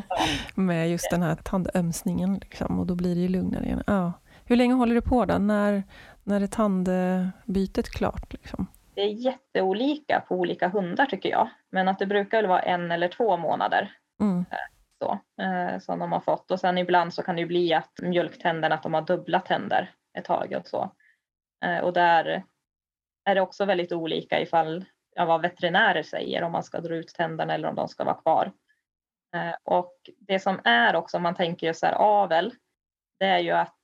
[0.56, 2.34] med just den här tandömsningen.
[2.34, 3.84] Liksom, och då blir det ju lugnare igen.
[3.88, 4.14] Ja.
[4.46, 5.38] Hur länge håller det på då?
[5.38, 5.84] När,
[6.24, 8.34] när är tandbytet klart?
[8.34, 8.68] Liksom?
[8.96, 11.50] Det är jätteolika på olika hundar tycker jag.
[11.72, 14.46] Men att det brukar väl vara en eller två månader Mm
[15.04, 16.52] då eh, som de har fått.
[16.52, 19.92] Och sen ibland så kan det ju bli att mjölktänderna, att de har dubbla tänder
[20.18, 20.92] ett tag och så.
[21.66, 22.44] Eh, och där
[23.26, 24.86] är det också väldigt olika ifall
[25.16, 28.22] ja, vad veterinärer säger om man ska dra ut tänderna eller om de ska vara
[28.22, 28.52] kvar.
[29.36, 32.54] Eh, och det som är också om man tänker just så här avel,
[33.20, 33.78] det är ju att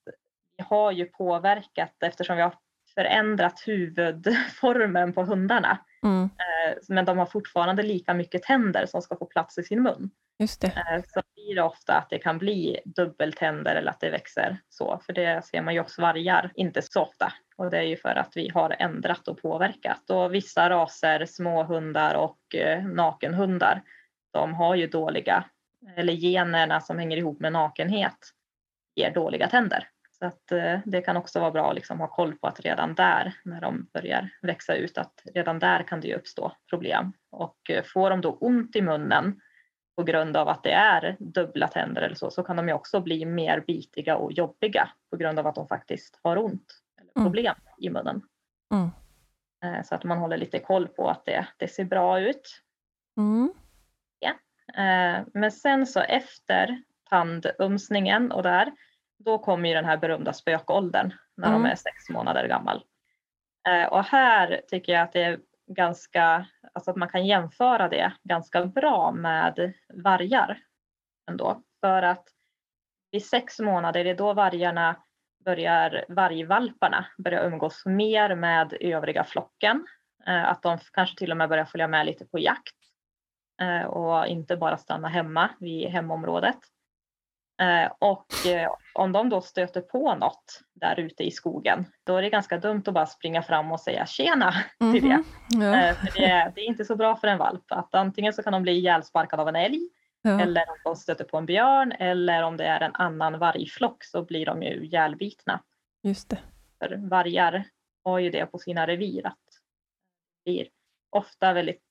[0.58, 2.54] vi har ju påverkat eftersom vi har
[2.96, 5.86] förändrat huvudformen på hundarna.
[6.04, 6.24] Mm.
[6.24, 10.10] Eh, Men de har fortfarande lika mycket tänder som ska få plats i sin mun.
[10.40, 10.68] Just det.
[10.68, 15.02] Eh, Så blir det ofta att det kan bli dubbeltänder eller att det växer så.
[15.06, 17.34] För det ser man ju hos vargar inte så ofta.
[17.58, 20.10] Och det är ju för att vi har ändrat och påverkat.
[20.10, 23.82] Och vissa raser, småhundar och eh, nakenhundar,
[24.34, 25.44] de har ju dåliga,
[25.96, 28.18] eller generna som hänger ihop med nakenhet
[28.96, 29.88] ger dåliga tänder.
[30.20, 32.96] Så att eh, det kan också vara bra att liksom ha koll på att redan
[32.96, 37.14] där, när de börjar växa ut, att redan där kan det ju uppstå problem.
[37.32, 39.42] Och eh, får de då ont i munnen
[39.98, 43.00] på grund av att det är dubbla tänder eller så, så kan de ju också
[43.02, 47.26] bli mer bitiga och jobbiga på grund av att de faktiskt har ont eller Mm.
[47.26, 48.22] problem i munnen.
[48.74, 48.90] Mm.
[49.64, 52.62] Eh, Så att man håller lite koll på att det, det ser bra ut.
[53.18, 53.54] Mm.
[54.78, 58.72] Eh, Men sen så efter tandumsningen och där,
[59.20, 61.64] då kommer ju den här berömda spökåldern när Mm.
[61.64, 62.84] de är sex månader gammal.
[63.68, 68.14] Eh, Och här tycker jag att det är ganska, alltså att man kan jämföra det
[68.24, 70.60] ganska bra med vargar
[71.30, 71.62] ändå.
[71.82, 72.28] För att
[73.12, 74.96] vid sex månader, det är då vargarna
[75.46, 79.88] börjar, vargvalparna börjar umgås mer med övriga flocken.
[80.28, 82.76] Eh, Att de kanske till och med börjar följa med lite på jakt
[83.62, 86.58] eh, och inte bara stanna hemma vid hemområdet.
[88.00, 88.26] Och
[89.00, 92.84] om de då stöter på något där ute i skogen, då är det ganska dumt
[92.88, 94.54] att bara springa fram och säga tjena
[94.94, 95.24] till det.
[95.56, 95.62] Mhm.
[95.62, 95.82] Ja.
[95.90, 97.64] Eh, För det, är, det är inte så bra för en valp.
[97.72, 99.80] Att antingen så kan de bli ihjälsparkade av en älg
[100.22, 100.42] Ja.
[100.42, 104.24] eller om de stöter på en björn eller om det är en annan vargflock så
[104.24, 105.64] blir de ju ihjälbitna.
[106.04, 106.40] Just det.
[106.80, 107.64] För vargar
[108.04, 109.38] har ju det på sina revir att
[110.46, 110.68] det blir
[111.10, 111.84] ofta väldigt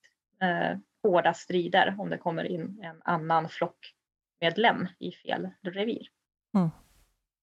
[0.42, 6.06] eh, hårda strider om det kommer in en annan flockmedlem i fel revir.
[6.54, 6.70] Mm.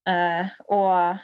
[0.07, 1.15] Eh, och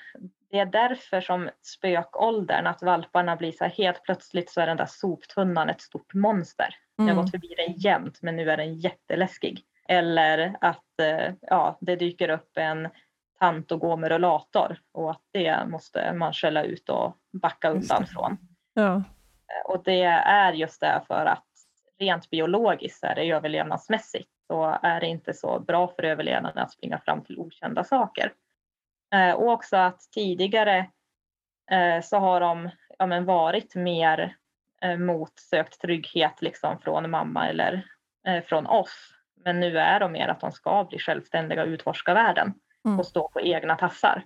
[0.51, 4.77] det är därför som spökåldern, att valparna blir så här helt plötsligt så är den
[4.77, 6.75] där soptunnan ett stort monster.
[6.95, 7.23] Jag har Mm.
[7.23, 9.61] gått förbi den jämt men nu är den jätteläskig.
[9.87, 12.89] Eller att eh, ja, det dyker upp en
[13.39, 18.01] tant och går med rullator och att det måste man skälla ut och backa undan
[18.01, 18.07] det.
[18.07, 18.37] från.
[18.73, 18.95] Ja.
[18.95, 21.45] Eh, Och det är just därför att
[21.99, 26.97] rent biologiskt är det överlevnadsmässigt så är det inte så bra för överlevnaden att springa
[26.99, 28.31] fram till okända saker.
[29.13, 30.78] Eh, Och också att tidigare
[31.71, 32.69] eh, så har de
[33.00, 34.36] ja, men varit mer
[34.82, 37.86] eh, mot sökt trygghet liksom från mamma eller
[38.45, 39.13] från oss.
[39.43, 42.54] Men nu är de mer att de ska bli självständiga och utforska världen
[42.86, 43.00] Mm.
[43.00, 44.26] och stå på egna tassar.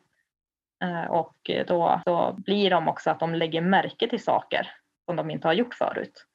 [1.09, 4.71] Och då, då blir de också att de lägger märke till saker
[5.05, 6.25] som de inte har gjort förut.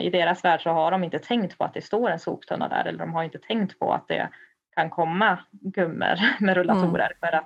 [0.00, 2.84] I deras värld så har de inte tänkt på att det står en soptunna där
[2.84, 4.28] eller de har inte tänkt på att det
[4.74, 7.44] kan komma gummor med rullatorer för att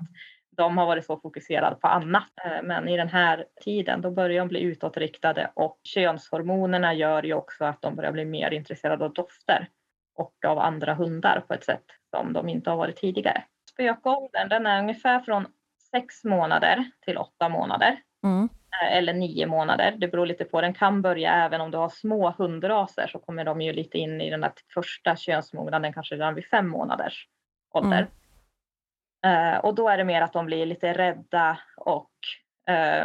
[0.57, 2.33] de har varit så fokuserade på annat.
[2.45, 7.35] Eh, Men i den här tiden då börjar de bli utåtriktade och könshormonerna gör ju
[7.35, 9.69] också att de börjar bli mer intresserade av dofter
[10.17, 13.45] och av andra hundar på ett sätt som de inte har varit tidigare.
[13.71, 15.47] Spökåldern den är ungefär från
[15.91, 18.49] sex månader till åtta månader Mm.
[18.83, 19.95] Eh, eller nio månader.
[19.99, 20.61] Det beror lite på.
[20.61, 24.21] Den kan börja även om du har små hundraser så kommer de ju lite in
[24.21, 27.29] i den där första könsmognaden kanske redan vid fem månaders
[27.75, 28.09] ålder.
[29.27, 32.11] Eh, och då är det mer att de blir lite rädda och
[32.69, 33.03] eh,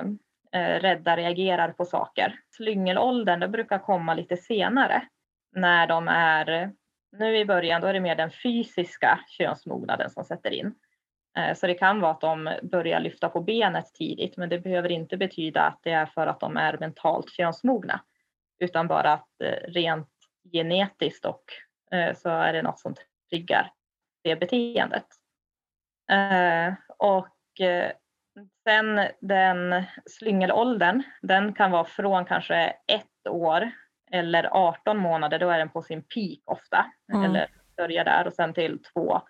[0.51, 2.39] eh, rädda reagerar på saker.
[2.57, 5.07] Slyngelåldern det brukar komma lite senare
[5.55, 6.71] när de är
[7.17, 10.75] nu i början då är det mer den fysiska könsmognaden som sätter in.
[11.37, 14.91] Eh, så det kan vara att de börjar lyfta på benet tidigt, men det behöver
[14.91, 18.01] inte betyda att det är för att de är mentalt könsmogna,
[18.59, 20.09] utan bara att eh, rent
[20.51, 21.43] genetiskt och
[21.91, 22.95] eh, så är det något som
[23.29, 23.71] triggar
[24.23, 25.05] det beteendet.
[26.97, 27.61] Och
[28.63, 32.55] sen den slyngelåldern, den kan vara från kanske
[32.87, 33.71] ett år
[34.11, 37.23] eller 18 månader, då är den på sin peak ofta, mm.
[37.25, 39.21] eller börjar där och sen till två,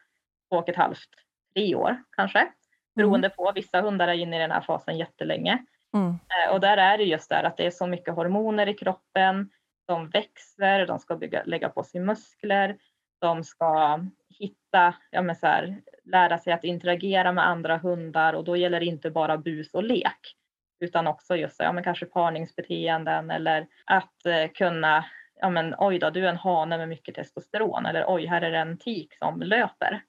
[0.50, 1.10] två och ett halvt,
[1.54, 2.39] tre år kanske.
[2.39, 2.52] Mm.
[2.96, 3.36] Beroende mm.
[3.36, 5.66] på, vissa hundar är inne i den här fasen jättelänge.
[5.94, 6.10] Mm.
[6.10, 9.50] Eh, och där är det just där att det är så mycket hormoner i kroppen,
[9.88, 12.78] de växer, de ska bygga, lägga på sig muskler,
[13.20, 14.00] de ska
[14.39, 18.80] hitta, ja men så här, lära sig att interagera med andra hundar och då gäller
[18.80, 20.36] det inte bara bus och lek
[20.80, 25.06] utan också just ja, men kanske parningsbeteenden eller att eh, kunna,
[25.42, 28.52] ja men oj då, du är en hane med mycket testosteron eller oj, här är
[28.52, 30.02] det en tik som löper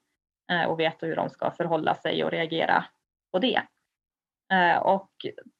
[0.67, 2.85] och veta hur de ska förhålla sig och reagera
[3.31, 3.61] på det.
[4.53, 5.09] Eh, och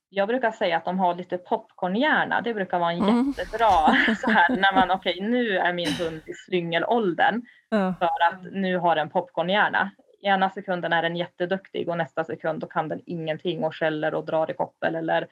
[0.10, 2.42] jag brukar säga att de har lite popcornhjärna.
[2.42, 3.34] Det brukar vara en mm.
[3.38, 7.96] jättebra så här när man okej okay, nu är min hund i slyngelåldern mm.
[7.96, 9.92] för att nu har den popcornhjärna
[10.26, 14.26] ena sekunden är den jätteduktig och nästa sekund då kan den ingenting och skäller och
[14.26, 15.28] drar i koppel eller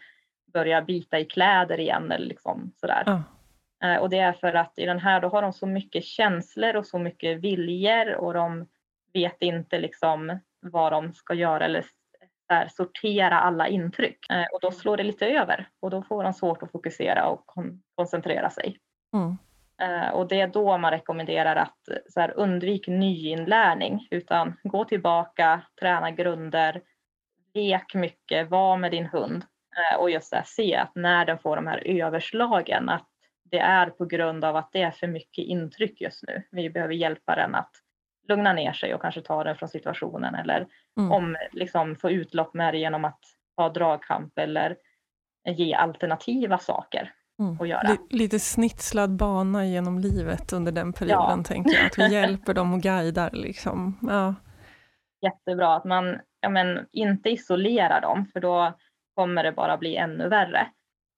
[0.54, 3.04] börjar bita i kläder igen eller liksom sådär.
[3.82, 4.02] Mm.
[4.02, 6.86] Och det är för att i den här då har de så mycket känslor och
[6.86, 8.68] så mycket viljor och de
[9.14, 11.86] vet inte liksom vad de ska göra eller
[12.50, 14.30] där, sortera alla intryck.
[14.30, 17.46] Eh, och då slår det lite över och då får de svårt att fokusera och
[17.96, 18.78] koncentrera sig.
[19.14, 19.38] Mm.
[19.82, 21.78] Eh, och det är då man rekommenderar att
[22.10, 26.82] så här, undvik nyinlärning utan gå tillbaka, träna grunder,
[27.54, 29.46] lek mycket, var med din hund
[29.78, 33.08] eh, och just här, se att när den får de här överslagen att
[33.44, 36.44] det är på grund av att det är för mycket intryck just nu.
[36.52, 37.72] Vi behöver hjälpa den att
[38.28, 41.12] lugna ner sig och kanske ta den från situationen eller mm.
[41.12, 43.20] om, liksom, få utlopp med det genom att
[43.58, 44.76] ha dragkamp eller
[45.50, 47.14] ge alternativa saker.
[47.40, 47.62] Mm.
[47.62, 47.98] Att göra.
[48.10, 51.44] Lite snitslad bana genom livet under den perioden, ja.
[51.44, 51.86] tänker jag.
[51.86, 53.30] Att vi hjälper dem och guidar.
[53.34, 53.98] Liksom.
[54.02, 54.36] Ja.
[55.22, 58.74] Jättebra att man ja, men, inte isolerar dem, för då
[59.16, 60.68] kommer det bara bli ännu värre.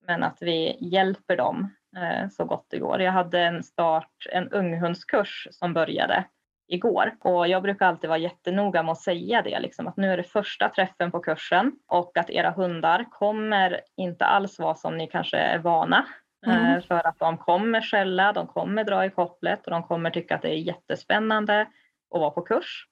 [0.07, 3.01] Men att vi hjälper dem eh, så gott det går.
[3.01, 6.25] Jag hade en start, en unghundskurs som började
[6.67, 7.15] igår.
[7.19, 10.23] Och jag brukar alltid vara jättenoga med att säga det, liksom, att nu är det
[10.23, 15.37] första träffen på kursen och att era hundar kommer inte alls vara som ni kanske
[15.37, 16.05] är vana.
[16.47, 16.81] Eh, mm.
[16.81, 20.41] För att de kommer skälla, de kommer dra i kopplet och de kommer tycka att
[20.41, 22.87] det är jättespännande att vara på kurs.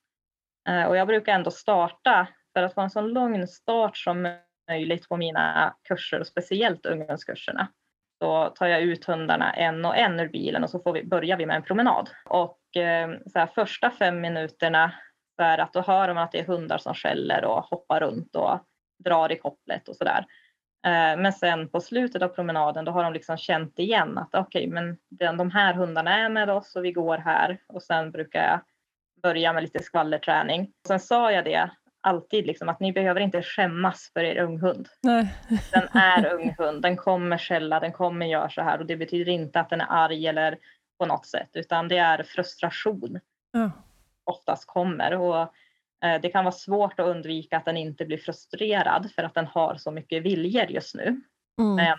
[0.70, 4.36] Eh, och jag brukar ändå starta, för att få en så lugn start som
[4.70, 7.68] möjligt på mina kurser och speciellt ungdomskurserna
[8.24, 11.38] så tar jag ut hundarna en och en ur bilen och så får vi, börjar
[11.38, 12.10] vi med en promenad.
[12.26, 14.92] Och eh, så här, första fem minuterna
[15.36, 18.36] så är att då hör man att det är hundar som skäller och hoppar runt
[18.36, 18.60] och
[19.04, 20.26] drar i kopplet och sådär.
[20.86, 24.68] Eh, men sen på slutet av promenaden då har de liksom känt igen att okej,
[24.68, 28.12] okay, men den, de här hundarna är med oss och vi går här och sen
[28.12, 28.60] brukar jag
[29.22, 30.72] börja med lite skvallerträning.
[30.88, 31.70] Sen sa jag det
[32.04, 34.90] alltid liksom att ni behöver inte skämmas för er unghund.
[35.02, 35.34] Nej.
[35.72, 39.60] Den är unghund, den kommer skälla, den kommer göra så här och det betyder inte
[39.60, 40.58] att den är arg eller
[41.00, 43.20] på något sätt utan det är frustration
[43.52, 43.72] ja.
[44.24, 45.42] oftast kommer och
[46.06, 49.48] eh, det kan vara svårt att undvika att den inte blir frustrerad för att den
[49.48, 51.22] har så mycket viljor just nu.
[51.60, 51.76] Mm.
[51.76, 51.98] Men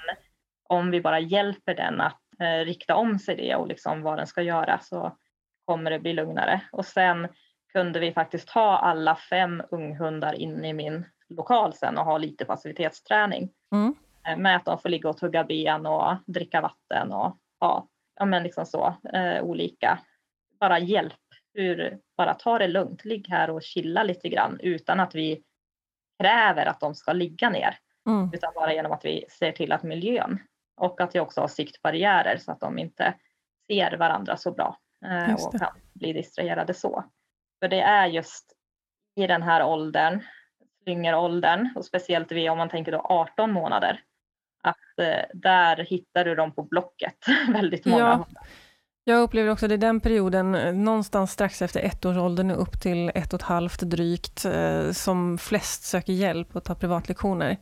[0.68, 4.26] om vi bara hjälper den att eh, rikta om sig det och liksom vad den
[4.26, 5.16] ska göra så
[5.64, 6.60] kommer det bli lugnare.
[6.72, 7.28] Och sen
[7.74, 12.44] kunde vi faktiskt ha alla fem unghundar inne i min lokal sen och ha lite
[12.44, 13.50] passivitetsträning.
[13.72, 13.94] Mm.
[14.42, 18.42] Med att de får ligga och tugga ben och dricka vatten och ha ja, men
[18.42, 19.98] liksom så, eh, olika,
[20.60, 21.12] bara hjälp.
[21.54, 25.42] Hur, bara ta det lugnt, ligg här och chilla lite grann utan att vi
[26.20, 27.78] kräver att de ska ligga ner.
[28.06, 28.30] Mm.
[28.32, 30.38] Utan bara genom att vi ser till att miljön
[30.76, 33.14] och att vi också har siktbarriärer så att de inte
[33.66, 37.04] ser varandra så bra eh, och kan bli distraherade så.
[37.60, 38.52] För det är just
[39.16, 40.22] i den här åldern,
[40.82, 44.00] slyngeråldern och speciellt vid om man tänker då 18 månader,
[44.62, 47.16] att eh, där hittar du dem på Blocket,
[47.48, 48.40] väldigt många ja.
[49.06, 52.80] Jag upplever också att det är den perioden, eh, någonstans strax efter ettårsåldern och upp
[52.80, 57.56] till ett och ett halvt drygt, eh, som flest söker hjälp och tar privatlektioner.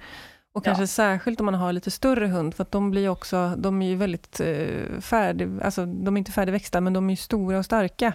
[0.54, 0.86] Och kanske ja.
[0.86, 3.96] särskilt om man har lite större hund, för att de blir också, de är ju
[3.96, 4.40] väldigt
[5.00, 8.12] färdig, alltså de är inte färdigväxta, men de är stora och starka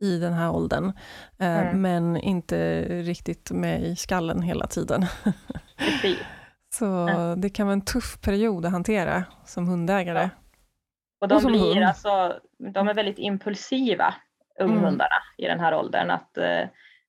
[0.00, 0.92] i den här åldern,
[1.38, 1.82] eh, mm.
[1.82, 5.06] men inte riktigt med i skallen hela tiden.
[6.74, 7.40] Så mm.
[7.40, 10.20] det kan vara en tuff period att hantera som hundägare.
[10.20, 10.28] Ja.
[11.20, 12.40] Och de, och blir alltså,
[12.74, 14.14] de är väldigt impulsiva
[14.60, 15.46] unghundarna mm.
[15.46, 16.10] i den här åldern.
[16.10, 16.68] Att eh,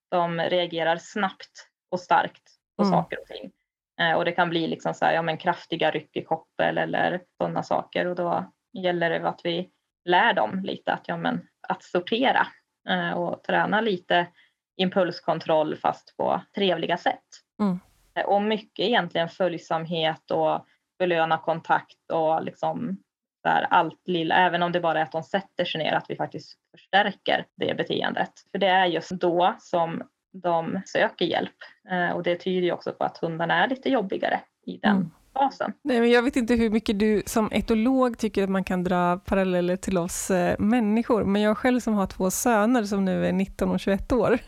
[0.10, 2.44] de reagerar snabbt och starkt
[2.78, 2.92] på mm.
[2.92, 3.52] saker och ting.
[4.00, 7.22] Eh, och det kan bli liksom så här, ja, men kraftiga ryck i koppel eller
[7.38, 9.70] sådana saker och då gäller det att vi
[10.06, 12.48] lär dem lite att, ja, men, att sortera
[13.16, 14.28] och träna lite
[14.78, 17.24] impulskontroll fast på trevliga sätt.
[17.60, 17.80] Mm.
[18.16, 20.66] Eh, och mycket egentligen följsamhet och
[21.00, 22.98] belöna kontakt och liksom
[23.44, 26.16] där allt lilla, även om det bara är att de sätter sig ner, att vi
[26.16, 28.32] faktiskt förstärker det beteendet.
[28.52, 31.56] För det är just då som de söker hjälp
[31.90, 35.12] eh, och det tyder ju också på att hundarna är lite jobbigare i den mm
[35.38, 35.74] fasen.
[35.82, 39.18] Nej, men jag vet inte hur mycket du som etolog tycker att man kan dra
[39.18, 43.34] paralleller till oss eh, människor, men jag själv som har två söner som nu är
[43.34, 44.40] 19 och 21 år,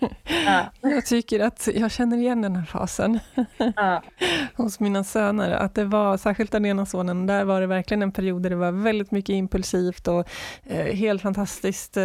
[0.45, 0.65] ja.
[0.89, 3.19] jag tycker att jag känner igen den här fasen
[3.75, 4.03] ja.
[4.55, 5.51] hos mina söner.
[5.51, 8.55] Att det var, särskilt den ena sonen, där var det verkligen en period där det
[8.55, 10.27] var väldigt mycket impulsivt och
[10.63, 12.03] eh, helt fantastiskt eh,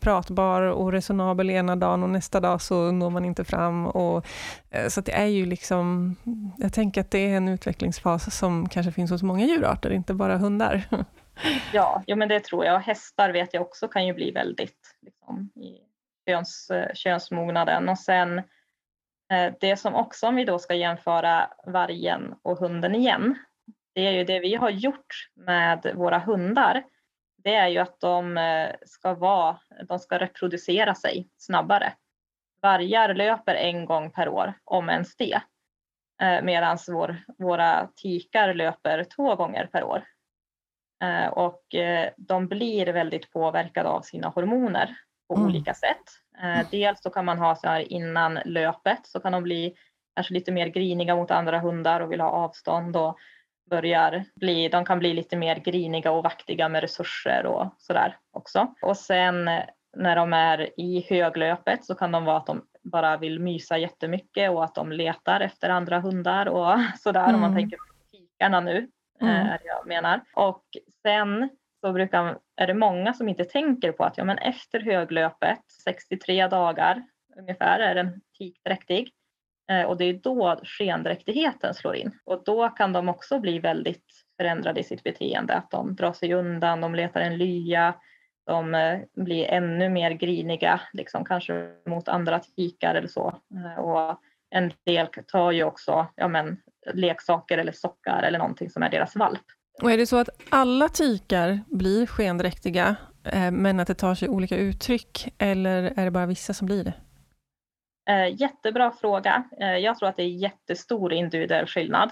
[0.00, 3.86] pratbar och resonabel ena dagen och nästa dag så når man inte fram.
[3.86, 4.26] Och,
[4.70, 6.16] eh, så det är ju liksom,
[6.56, 10.14] jag tänker att det är en utveckling utvecklingsfas som kanske finns hos många djurarter, inte
[10.14, 10.82] bara hundar.
[11.72, 12.80] Ja, jo, men det tror jag.
[12.80, 15.80] Hästar vet jag också kan ju bli väldigt liksom, i
[16.26, 17.88] köns, eh, könsmognaden.
[17.88, 18.38] Och sen
[19.32, 23.34] eh, det som också, om vi då ska jämföra vargen och hunden igen,
[23.94, 26.84] det är ju det vi har gjort med våra hundar.
[27.44, 29.58] Det är ju att de eh, ska, vara,
[29.88, 31.92] de ska reproducera sig snabbare.
[32.62, 35.40] Vargar löper en gång per år, om ens det.
[36.22, 40.04] Eh, medan vår, våra tikar löper två gånger per år.
[41.02, 44.96] Eh, och eh, de blir väldigt påverkade av sina hormoner
[45.28, 45.46] på mm.
[45.46, 46.04] olika sätt.
[46.42, 49.74] Eh, dels så kan man ha så här innan löpet så kan de bli
[50.14, 53.16] kanske lite mer griniga mot andra hundar och vill ha avstånd och
[53.70, 58.74] börjar bli, de kan bli lite mer griniga och vaktiga med resurser och sådär också.
[58.82, 59.44] Och sen
[59.96, 64.50] när de är i höglöpet så kan de vara att de bara vill mysa jättemycket
[64.50, 67.34] och att de letar efter andra hundar och sådär mm.
[67.34, 67.62] om man mm.
[67.62, 68.88] tänker på tikarna nu.
[69.20, 69.46] Eh, mm.
[69.46, 70.20] Är jag menar.
[70.34, 70.64] Och
[71.02, 71.48] sen
[71.80, 76.48] så brukar, är det många som inte tänker på att ja, men efter höglöpet, 63
[76.48, 77.02] dagar
[77.36, 79.12] ungefär, är den tikdräktig.
[79.70, 82.18] Eh, och det är då skendräktigheten slår in.
[82.24, 84.04] Och då kan de också bli väldigt
[84.36, 85.54] förändrade i sitt beteende.
[85.54, 87.94] Att de drar sig undan, de letar en lya,
[88.46, 93.40] de eh, blir ännu mer griniga, liksom, kanske mot andra tikar eller så.
[93.54, 94.20] Eh, och
[94.50, 96.56] en del tar ju också ja, men,
[96.94, 99.42] leksaker eller sockar eller någonting som är deras valp.
[99.82, 104.28] Och är det så att alla tikar blir skendräktiga, eh, men att det tar sig
[104.28, 106.94] olika uttryck, eller är det bara vissa som blir det?
[108.30, 109.44] Jättebra fråga.
[109.58, 112.10] Jag tror att det är jättestor individuell skillnad.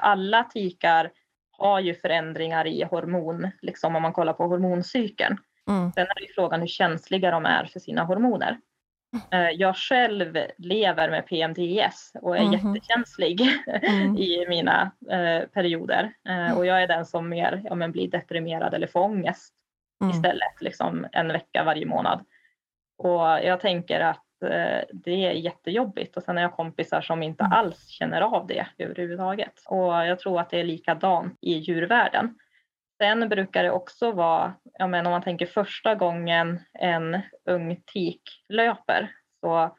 [0.00, 1.10] Alla tikar
[1.50, 5.38] har ju förändringar i hormon, liksom om man kollar på hormoncykeln.
[5.68, 5.92] Mm.
[5.92, 8.58] Sen är det frågan hur känsliga de är för sina hormoner.
[9.32, 9.58] Mm.
[9.58, 12.52] Jag själv lever med PMDS och är mm.
[12.52, 14.16] jättekänslig mm.
[14.18, 16.12] i mina eh, perioder.
[16.28, 19.54] Eh, och jag är den som mer ja, men blir deprimerad eller får ångest
[20.02, 20.16] mm.
[20.16, 22.24] istället, liksom en vecka varje månad.
[22.98, 27.44] Och jag tänker att eh, det är jättejobbigt och sen har jag kompisar som inte
[27.44, 27.58] mm.
[27.58, 29.62] alls känner av det överhuvudtaget.
[29.66, 32.34] Och jag tror att det är likadant i djurvärlden.
[32.98, 38.22] Sen brukar det också vara, ja men om man tänker första gången en ung tik
[38.48, 39.76] löper så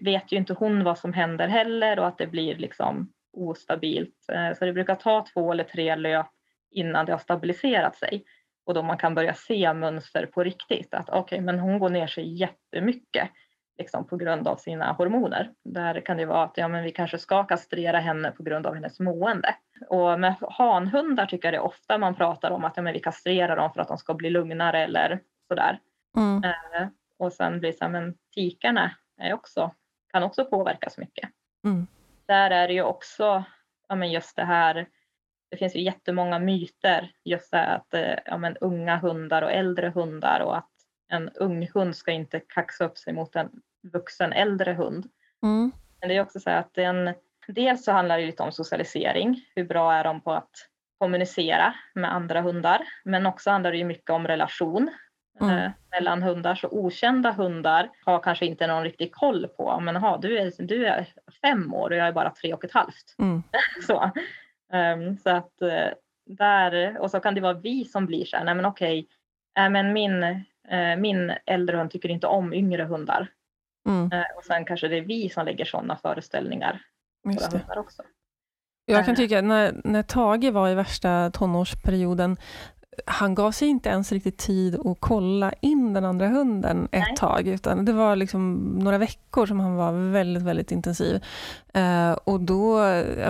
[0.00, 4.28] vet ju inte hon vad som händer heller och att det blir liksom ostabilt.
[4.32, 6.26] Eh, så det brukar ta två eller tre löp
[6.70, 8.24] innan det har stabiliserat sig
[8.66, 10.94] och då man kan börja se mönster på riktigt.
[10.94, 13.30] Att okej, okay, men hon går ner sig jättemycket
[13.78, 15.50] liksom på grund av sina hormoner.
[15.64, 18.74] Där kan det vara att ja, men vi kanske ska kastrera henne på grund av
[18.74, 19.54] hennes mående.
[19.88, 23.00] Och med hanhundar tycker jag det är ofta man pratar om att ja, men vi
[23.00, 25.80] kastrerar dem för att de ska bli lugnare eller sådär.
[26.16, 26.44] Mm.
[26.44, 29.74] Eh, och sen blir det så här, men tikarna är också,
[30.12, 31.30] kan också påverkas mycket.
[31.64, 31.86] Mm.
[32.26, 33.44] Där är det ju också
[33.88, 34.86] ja, men just det här
[35.50, 39.88] det finns ju jättemånga myter just det att eh, ja, men unga hundar och äldre
[39.88, 40.73] hundar och att
[41.14, 43.50] en ung hund ska inte kaxa upp sig mot en
[43.92, 45.06] vuxen äldre hund.
[45.42, 45.72] Mm.
[46.00, 47.14] Men det är också så att den,
[47.48, 49.44] dels så handlar det lite om socialisering.
[49.54, 52.82] Hur bra är de på att kommunicera med andra hundar?
[53.04, 54.90] Men också handlar det ju mycket om relation
[55.40, 55.58] mm.
[55.58, 56.54] eh, mellan hundar.
[56.54, 60.86] Så okända hundar har kanske inte någon riktig koll på, men aha, du, är, du
[60.86, 61.08] är
[61.42, 63.14] fem år och jag är bara tre och ett halvt.
[63.18, 63.42] Mm.
[63.86, 64.10] så.
[64.72, 65.94] Um, så att uh,
[66.26, 69.08] där, och så kan det vara vi som blir så här, nej men okej,
[69.58, 70.36] äh, men min Eh,
[70.98, 73.28] min äldre hund tycker inte om yngre hundar.
[73.88, 74.12] Mm.
[74.12, 76.82] Eh, och sen kanske det är vi som lägger sådana föreställningar
[77.24, 78.02] på hundar också.
[78.86, 79.16] Jag kan eh.
[79.16, 82.36] tycka när, när Tage var i värsta tonårsperioden,
[83.06, 87.16] han gav sig inte ens riktigt tid att kolla in den andra hunden ett Nej.
[87.16, 91.22] tag, utan det var liksom några veckor som han var väldigt, väldigt intensiv.
[91.76, 92.78] Uh, och då,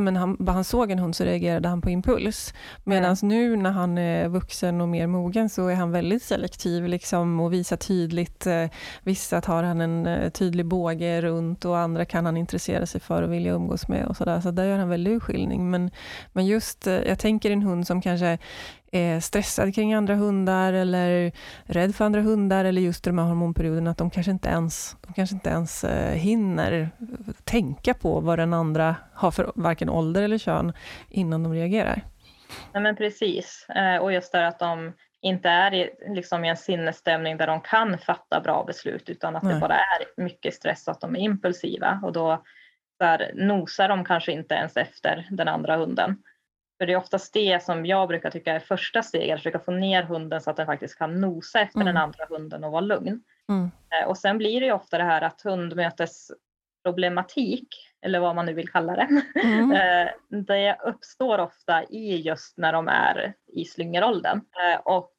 [0.01, 2.55] men han, bara han såg en hund så reagerade han på impuls.
[2.85, 3.29] Medan mm.
[3.29, 7.53] nu när han är vuxen och mer mogen så är han väldigt selektiv liksom, och
[7.53, 8.47] visar tydligt.
[8.47, 8.67] Uh,
[9.03, 13.23] vissa tar han en uh, tydlig båge runt och andra kan han intressera sig för
[13.23, 14.07] och vilja umgås med.
[14.07, 14.41] och Så, där.
[14.41, 15.71] så där gör han väldigt urskiljning.
[15.71, 15.91] Men,
[16.33, 18.39] men just, jag tänker en hund som kanske
[18.95, 21.33] är stressad kring andra hundar eller
[21.65, 25.13] rädd för andra hundar eller just de här hormonperioderna, att de kanske inte ens, de
[25.13, 26.91] kanske inte ens eh, hinner
[27.45, 30.73] tänka på vad den andra har för varken ålder eller kön
[31.09, 32.03] innan de reagerar.
[32.73, 36.57] Nej, men precis, eh, och just det att de inte är i, liksom i en
[36.57, 39.55] sinnesstämning där de kan fatta bra beslut utan att Nej.
[39.55, 42.43] det bara är mycket stress och att de är impulsiva och då
[42.99, 46.17] där nosar de kanske inte ens efter den andra hunden.
[46.79, 49.71] För det är oftast det som jag brukar tycka är första steget, att försöka få
[49.71, 51.87] ner hunden så att den faktiskt kan nosa efter mm.
[51.87, 53.23] den andra hunden och vara lugn.
[53.49, 53.71] Mm.
[53.91, 57.69] Eh, och sen blir det ju ofta det här att hundmötesproblematik,
[58.07, 59.09] eller vad man nu vill kalla det,
[59.43, 59.73] mm.
[59.73, 64.37] Eh, det uppstår ofta i just när de är i slyngeråldern.
[64.37, 65.15] Eh, och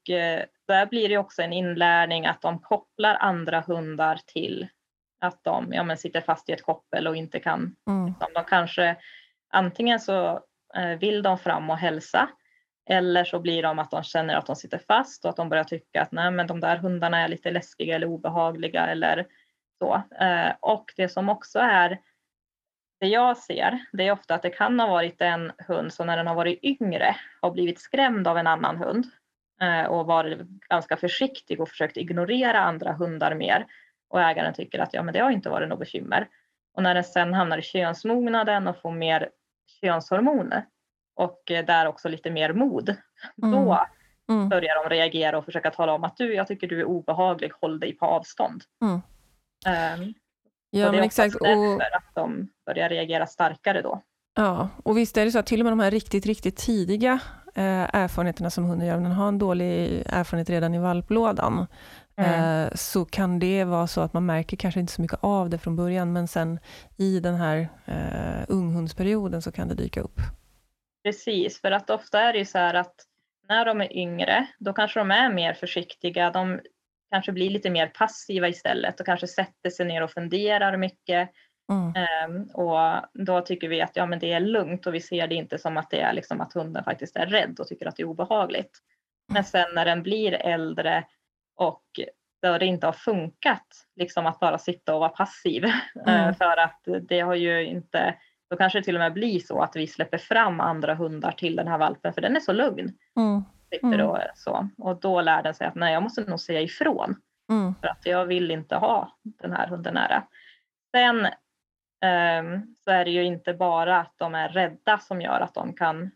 [0.67, 4.67] där blir det också en inlärning att de kopplar andra hundar till
[5.21, 8.13] att de ja, men sitter fast i ett koppel och inte kan, mm.
[8.33, 8.95] de kanske
[9.49, 10.41] antingen så
[10.77, 12.29] Eh, vill de fram och hälsa
[12.89, 15.63] eller så blir de att de känner att de sitter fast och att de börjar
[15.63, 19.27] tycka att nej, men de där hundarna är lite läskiga eller obehagliga eller
[19.79, 20.03] så.
[20.21, 21.99] Eh, och det som också är
[22.99, 26.17] det jag ser, det är ofta att det kan ha varit en hund som när
[26.17, 29.05] den har varit yngre har blivit skrämd av en annan hund
[29.61, 33.65] eh, och varit ganska försiktig och försökt ignorera andra hundar mer.
[34.09, 36.27] Och ägaren tycker att ja, men det har inte varit något bekymmer.
[36.73, 39.29] Och när den sen hamnar i könsmognaden och får mer
[39.67, 40.65] könshormoner
[41.15, 42.89] och eh, där också lite mer mod.
[43.43, 43.51] Mm.
[43.51, 43.79] Då
[44.29, 44.49] mm.
[44.49, 47.79] börjar de reagera och försöka tala om att du, jag tycker du är obehaglig, håll
[47.79, 48.63] dig på avstånd.
[48.81, 49.01] Mm.
[50.03, 50.13] Um,
[50.69, 51.35] ja, men exakt.
[51.35, 51.81] Och...
[51.81, 54.01] att de börjar reagera starkare då.
[54.35, 57.19] Ja, och visst är det så att till och med de här riktigt, riktigt tidiga
[57.55, 61.67] eh, erfarenheterna som hunden gör, den har en dålig erfarenhet redan i valplådan,
[62.17, 62.65] Mm.
[62.65, 65.57] Eh, så kan det vara så att man märker kanske inte så mycket av det
[65.57, 66.59] från början, men sen
[66.97, 67.57] i den här
[67.87, 70.19] uh, unghundsperioden så kan det dyka upp.
[71.03, 72.95] Precis, för att ofta är det så här att
[73.49, 76.31] när de är yngre, då kanske de är mer försiktiga.
[76.31, 76.59] De
[77.11, 81.29] kanske blir lite mer passiva istället och kanske sätter sig ner och funderar mycket.
[81.71, 81.93] Mm.
[82.29, 85.35] Um, och då tycker vi att ja, men det är lugnt och vi ser det
[85.35, 88.03] inte som att det är liksom att hunden faktiskt är rädd och tycker att det
[88.03, 88.79] är obehagligt.
[89.33, 91.03] Men sen när den blir äldre
[91.55, 91.83] och
[92.41, 95.65] där det inte har funkat liksom att bara sitta och vara passiv.
[96.07, 96.35] Mm.
[96.35, 98.15] För att det har ju inte,
[98.49, 101.55] då kanske det till och med blir så att vi släpper fram andra hundar till
[101.55, 102.93] den här valpen för den är så lugn.
[103.17, 103.43] Mm.
[103.83, 104.07] Mm.
[104.07, 104.69] Och, så.
[104.77, 107.15] och då lär den sig att nej, jag måste nog säga ifrån.
[107.49, 107.75] Mm.
[107.81, 110.23] För att jag vill inte ha den här hunden nära.
[110.91, 115.53] Sen um, så är det ju inte bara att de är rädda som gör att
[115.53, 116.11] de kan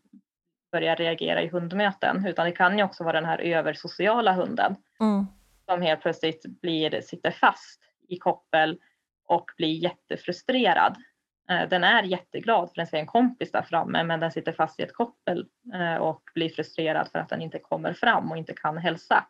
[0.71, 5.25] börja reagera i hundmöten utan det kan ju också vara den här översociala hunden mm.
[5.65, 8.79] som helt plötsligt blir, sitter fast i koppel
[9.27, 10.95] och blir jättefrustrerad.
[11.49, 14.79] Eh, den är jätteglad för den ser en kompis där framme men den sitter fast
[14.79, 18.53] i ett koppel eh, och blir frustrerad för att den inte kommer fram och inte
[18.53, 19.25] kan hälsa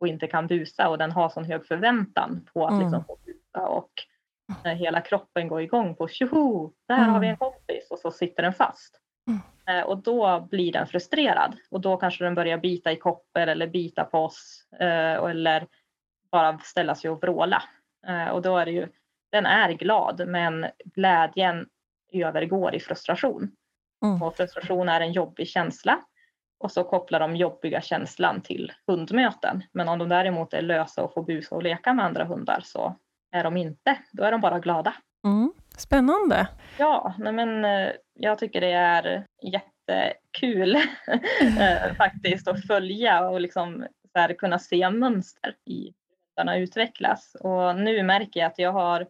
[0.00, 2.82] och inte kan busa och den har sån hög förväntan på att mm.
[2.82, 3.92] liksom få busa och
[4.64, 7.10] eh, hela kroppen går igång på tjoho, där mm.
[7.10, 9.00] har vi en kompis och så sitter den fast.
[9.28, 9.40] Mm.
[9.86, 14.04] Och då blir den frustrerad och då kanske den börjar bita i koppel eller bita
[14.04, 15.66] på oss eller
[16.30, 17.62] bara ställa sig och vråla.
[18.32, 18.88] Och då är det ju
[19.30, 21.66] den är glad men glädjen
[22.12, 23.50] övergår i frustration.
[24.04, 24.22] Mm.
[24.22, 26.00] Och frustration är en jobbig känsla
[26.58, 29.62] och så kopplar de jobbiga känslan till hundmöten.
[29.72, 32.96] Men om de däremot är lösa och får busa och leka med andra hundar så
[33.30, 33.98] är de inte.
[34.12, 34.94] Då är de bara glada.
[35.24, 35.52] Mm.
[35.78, 36.48] Spännande.
[36.78, 40.76] Ja, nej men, eh, jag tycker det är jättekul
[41.60, 45.92] eh, faktiskt att följa och liksom, så här, kunna se mönster i
[46.36, 47.36] hundarna utvecklas.
[47.40, 49.06] Och nu märker jag att jag har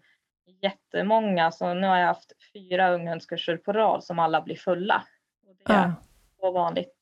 [0.62, 5.04] jättemånga, så nu har jag haft fyra unghundskurser på rad som alla blir fulla.
[5.46, 5.92] Och det är
[6.40, 6.94] så vanligt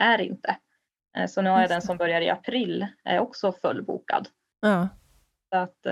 [0.00, 0.56] är inte.
[1.16, 4.28] Eh, så nu har jag den som börjar i april, är också fullbokad.
[4.60, 4.88] Ja.
[5.50, 5.86] Så att,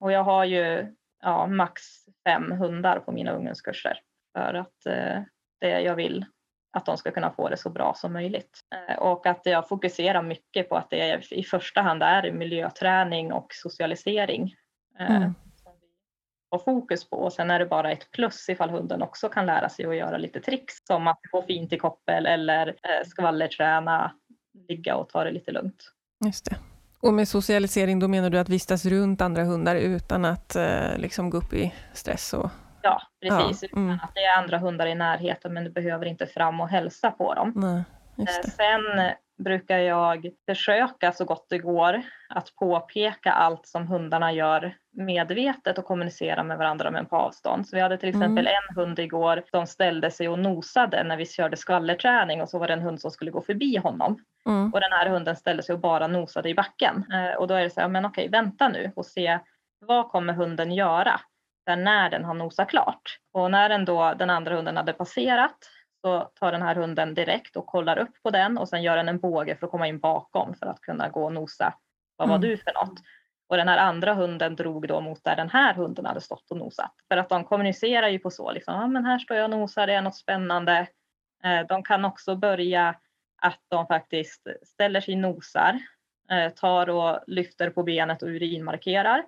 [0.00, 1.82] och jag har ju ja, max
[2.24, 4.00] fem hundar på mina ungdomskurser
[4.32, 5.22] för att eh,
[5.60, 6.26] det jag vill
[6.72, 8.60] att de ska kunna få det så bra som möjligt.
[8.98, 14.54] Och att jag fokuserar mycket på att det i första hand är miljöträning och socialisering.
[14.98, 15.34] Mm
[16.50, 17.16] ha fokus på.
[17.16, 20.18] Och sen är det bara ett plus ifall hunden också kan lära sig att göra
[20.18, 24.12] lite tricks som att gå fint i koppel eller eh, skvallerträna
[24.68, 25.92] ligga och ta det lite lugnt.
[26.24, 26.69] Just det.
[27.02, 31.30] Och med socialisering, då menar du att vistas runt andra hundar utan att eh, liksom
[31.30, 32.32] gå upp i stress?
[32.32, 32.50] Och...
[32.82, 33.62] Ja, precis.
[33.72, 33.94] Ja, mm.
[33.94, 37.10] Utan att det är andra hundar i närheten, men du behöver inte fram och hälsa
[37.10, 37.52] på dem.
[37.56, 37.84] Nej,
[38.28, 38.82] eh, Sen
[39.44, 45.84] brukar jag försöka så gott det går att påpeka allt som hundarna gör medvetet och
[45.84, 47.68] kommunicera med varandra men på avstånd.
[47.68, 48.46] Så vi hade till exempel mm.
[48.46, 52.66] en hund igår som ställde sig och nosade när vi körde skvallerträning och så var
[52.66, 54.18] det en hund som skulle gå förbi honom.
[54.46, 54.72] Mm.
[54.72, 57.04] Och den här hunden ställde sig och bara nosade i backen.
[57.12, 59.38] Eh, och då är det så här, men okej, vänta nu och se
[59.86, 61.20] vad kommer hunden göra
[61.76, 63.18] när den har nosat klart.
[63.32, 65.58] Och när den, då, den andra hunden hade passerat
[66.00, 69.08] så tar den här hunden direkt och kollar upp på den och sen gör den
[69.08, 71.74] en båge för att komma in bakom för att kunna gå och nosa.
[72.16, 72.48] Vad var mm.
[72.48, 73.00] du för något?
[73.48, 76.56] Och den här andra hunden drog då mot där den här hunden hade stått och
[76.56, 76.92] nosat.
[77.08, 79.86] För att de kommunicerar ju på så, liksom, ah, men här står jag och nosar,
[79.86, 80.86] det är något spännande.
[81.44, 82.94] Eh, de kan också börja
[83.42, 85.80] att de faktiskt ställer sig nosar,
[86.30, 89.24] eh, tar och lyfter på benet och urinmarkerar,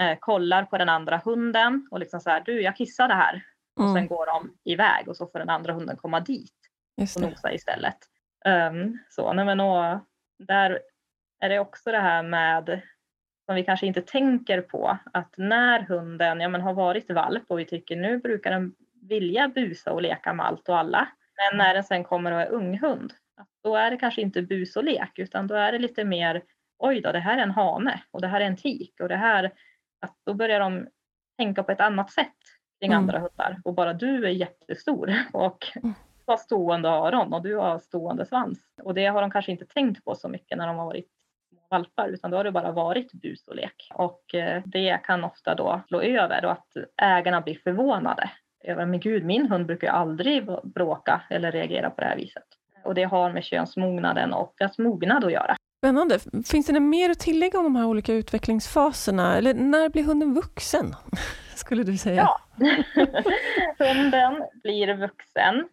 [0.00, 3.42] eh, kollar på den andra hunden och liksom så här, du jag kissade här.
[3.78, 3.90] Mm.
[3.90, 6.54] Och sen går de iväg och så får den andra hunden komma dit
[7.16, 7.98] och nosa istället.
[8.44, 9.98] Um, så, nej men och,
[10.38, 10.80] där
[11.40, 12.82] är det också det här med
[13.46, 17.58] som vi kanske inte tänker på att när hunden ja, men har varit valp och
[17.58, 21.08] vi tycker nu brukar den vilja busa och leka med allt och alla.
[21.36, 23.12] Men när den sen kommer och är unghund,
[23.62, 26.42] då är det kanske inte bus och lek utan då är det lite mer
[26.78, 29.16] oj då, det här är en hane och det här är en tik och det
[29.16, 29.52] här,
[30.00, 30.88] att då börjar de
[31.36, 32.36] tänka på ett annat sätt
[32.80, 33.02] kring mm.
[33.02, 35.94] andra hundar och bara du är jättestor och mm.
[36.26, 38.58] har stående öron och du har stående svans.
[38.82, 41.08] Och det har de kanske inte tänkt på så mycket när de har varit
[41.70, 43.90] valpar utan då har det bara varit bus och lek.
[43.94, 48.30] Och eh, det kan ofta då slå över och att ägarna blir förvånade.
[48.64, 52.44] Över, men gud, min hund brukar ju aldrig bråka eller reagera på det här viset.
[52.84, 55.56] Och det har med könsmognaden och deras mognad att göra.
[55.78, 56.18] Spännande.
[56.46, 59.36] Finns det något mer att tillägga om de här olika utvecklingsfaserna?
[59.36, 60.94] Eller när blir hunden vuxen?
[61.54, 62.22] Skulle du säga?
[62.22, 62.40] Ja,
[63.78, 65.68] hunden blir vuxen.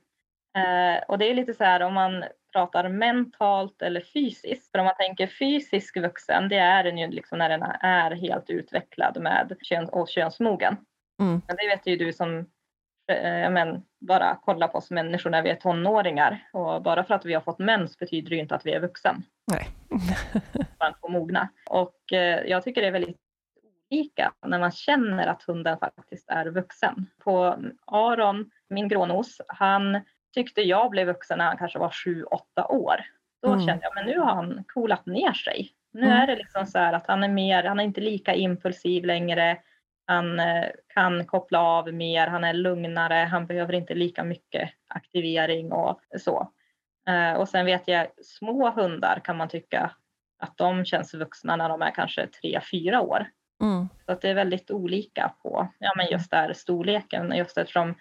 [0.58, 4.72] Eh, och det är lite så här om man pratar mentalt eller fysiskt.
[4.72, 8.50] För om man tänker fysisk vuxen, det är den ju liksom när den är helt
[8.50, 10.78] utvecklad med kön och könsmogen.
[11.20, 11.42] Mm.
[11.48, 12.46] Men det vet ju du som
[13.08, 16.48] eh, men, bara kolla på oss människor när vi är tonåringar.
[16.54, 18.80] Och bara för att vi har fått mens betyder det ju inte att vi är
[18.80, 19.24] vuxen.
[19.52, 19.68] Nej.
[20.80, 21.50] man får mogna.
[21.70, 23.18] Och eh, jag tycker det är väldigt
[23.92, 27.10] olika när man känner att hunden faktiskt är vuxen.
[27.24, 30.02] På Aron, min grånos, han
[30.34, 32.96] tyckte jag blev vuxen när han kanske var sju, åtta år.
[33.42, 33.66] Då mm.
[33.66, 35.72] kände jag, men nu har han coolat ner sig.
[35.94, 36.12] Nu mm.
[36.12, 39.58] är det liksom så att han är mer, han är inte lika impulsiv längre.
[40.08, 45.72] Han eh, kan koppla av mer, han är lugnare, han behöver inte lika mycket aktivering
[45.72, 46.52] och så.
[47.10, 49.92] Eh, och sen vet jag, små hundar kan man tycka
[50.40, 53.28] att de känns vuxna när de är kanske tre, fyra år.
[53.62, 53.88] Mm.
[54.06, 57.96] Så att det är väldigt olika på ja, men just där storleken, just eftersom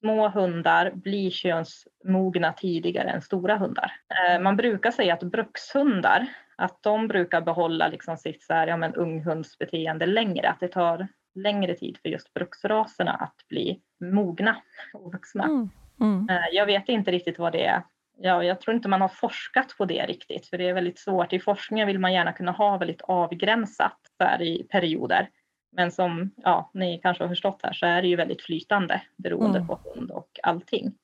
[0.00, 3.92] små hundar blir könsmogna tidigare än stora hundar.
[4.08, 6.26] Eh, man brukar säga att brukshundar,
[6.56, 11.08] att de brukar behålla liksom sitt så här, ja, men unghundsbeteende längre, att det tar
[11.34, 14.56] längre tid för just bruksraserna att bli mogna
[14.92, 15.44] och vuxna.
[15.44, 15.70] Mm.
[16.00, 16.28] Mm.
[16.30, 17.82] Eh, jag vet inte riktigt vad det är.
[18.16, 21.32] Ja, jag tror inte man har forskat på det riktigt, för det är väldigt svårt.
[21.32, 25.28] I forskningen vill man gärna kunna ha väldigt avgränsat så i perioder.
[25.76, 29.58] Men som ja, ni kanske har förstått här så är det ju väldigt flytande beroende
[29.58, 29.68] mm.
[29.68, 30.94] på hund och allting.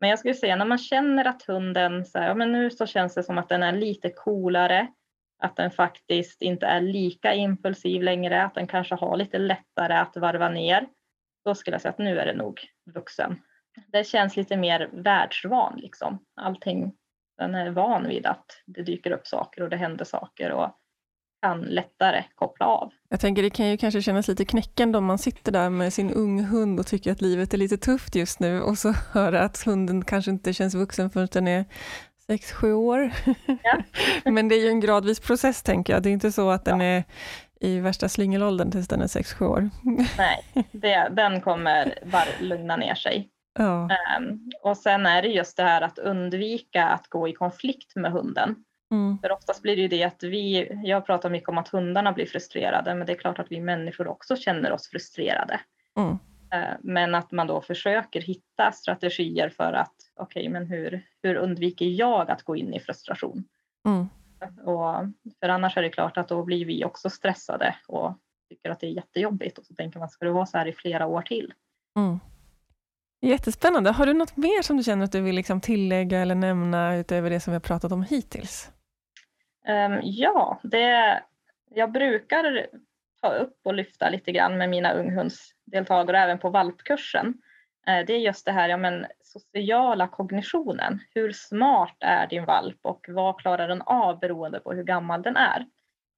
[0.00, 2.86] Men jag skulle säga när man känner att hunden, så här, ja, men nu så
[2.86, 4.86] känns det som att den är lite coolare,
[5.40, 10.16] att den faktiskt inte är lika impulsiv längre, att den kanske har lite lättare att
[10.16, 10.86] varva ner.
[11.44, 12.60] Då skulle jag säga att nu är det nog
[12.94, 13.40] vuxen.
[13.92, 16.18] Det känns lite mer världsvan liksom.
[16.36, 16.92] Allting,
[17.38, 20.76] den är van vid att det dyker upp saker och det händer saker och
[21.42, 22.92] kan lättare koppla av.
[23.08, 26.10] Jag tänker det kan ju kanske kännas lite knäckande om man sitter där med sin
[26.10, 29.62] ung hund och tycker att livet är lite tufft just nu och så hör att
[29.62, 31.64] hunden kanske inte känns vuxen förrän den är
[32.30, 33.10] sex sju år.
[33.62, 33.82] Ja.
[34.30, 36.02] Men det är ju en gradvis process tänker jag.
[36.02, 36.86] Det är inte så att den ja.
[36.86, 37.04] är
[37.60, 39.70] i värsta slingelåldern tills den är sex sju år.
[40.18, 43.28] Nej, det, den kommer bara lugna ner sig.
[43.58, 43.88] Ja.
[44.18, 48.12] Um, och sen är det just det här att undvika att gå i konflikt med
[48.12, 48.56] hunden.
[48.90, 49.18] Mm.
[49.18, 52.26] För oftast blir det ju det att vi, jag pratar mycket om att hundarna blir
[52.26, 55.60] frustrerade, men det är klart att vi människor också känner oss frustrerade.
[55.98, 56.18] Mm.
[56.52, 61.34] Eh, men att man då försöker hitta strategier för att, okej, okay, men hur, hur
[61.34, 63.44] undviker jag att gå in i frustration?
[63.86, 64.08] Mm.
[64.66, 65.04] Och,
[65.40, 68.14] för annars är det klart att då blir vi också stressade och
[68.48, 70.72] tycker att det är jättejobbigt och så tänker man, ska det vara så här i
[70.72, 71.52] flera år till?
[71.96, 72.18] Mm.
[73.22, 73.90] Jättespännande.
[73.90, 77.30] Har du något mer som du känner att du vill liksom tillägga eller nämna utöver
[77.30, 78.70] det som vi har pratat om hittills?
[79.68, 81.22] Um, ja, det,
[81.70, 82.66] jag brukar
[83.22, 87.26] ta upp och lyfta lite grann med mina unghundsdeltagare även på valpkursen.
[87.88, 91.00] Uh, det är just det här ja, men, sociala kognitionen.
[91.14, 95.36] Hur smart är din valp och vad klarar den av beroende på hur gammal den
[95.36, 95.66] är?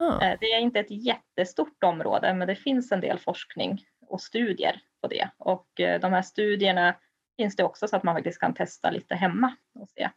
[0.02, 0.36] Mm.
[0.40, 5.08] Det är inte ett jättestort område men det finns en del forskning och studier på
[5.08, 6.94] det och uh, de här studierna
[7.36, 10.10] finns det också så att man faktiskt kan testa lite hemma och se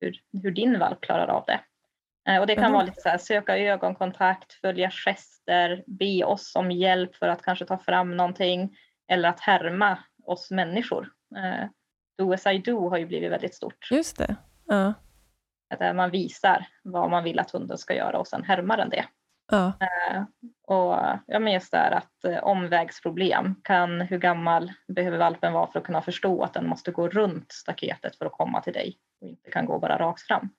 [0.00, 1.60] hur, hur din valp klarar av det.
[2.28, 2.72] Eh, och det kan mm.
[2.72, 7.64] vara lite så här, söka ögonkontakt, följa gester, be oss om hjälp för att kanske
[7.64, 8.76] ta fram någonting
[9.08, 11.08] eller att härma oss människor.
[11.36, 11.68] Eh,
[12.18, 13.88] do as I do har ju blivit väldigt stort.
[13.90, 14.36] Just det.
[14.66, 14.94] Ja.
[15.78, 19.04] Där man visar vad man vill att hunden ska göra och sen härmar den det.
[19.50, 19.72] Ja.
[19.80, 20.22] Eh,
[20.66, 25.86] och ja, men just där att omvägsproblem, kan, hur gammal behöver valpen vara för att
[25.86, 29.50] kunna förstå att den måste gå runt staketet för att komma till dig och inte
[29.50, 30.50] kan gå bara rakt fram.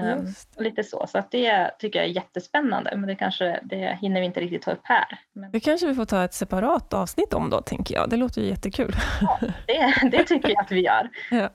[0.00, 4.20] Um, lite så, så att det tycker jag är jättespännande, men det kanske det hinner
[4.20, 5.18] vi inte riktigt ta upp här.
[5.32, 5.50] Men...
[5.50, 8.10] Det kanske vi får ta ett separat avsnitt om då, tänker jag.
[8.10, 8.94] Det låter ju jättekul.
[9.20, 11.08] Ja, det, det tycker jag att vi gör.
[11.30, 11.50] Ja.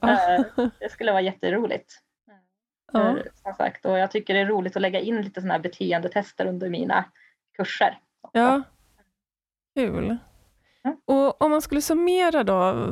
[0.57, 2.01] Uh, det skulle vara jätteroligt.
[2.93, 2.99] Ja.
[2.99, 5.61] För, som sagt, och jag tycker det är roligt att lägga in lite sådana här
[5.61, 7.05] beteendetester under mina
[7.57, 7.99] kurser.
[8.31, 8.63] Ja,
[9.75, 10.17] kul.
[11.05, 12.87] Och om man skulle summera då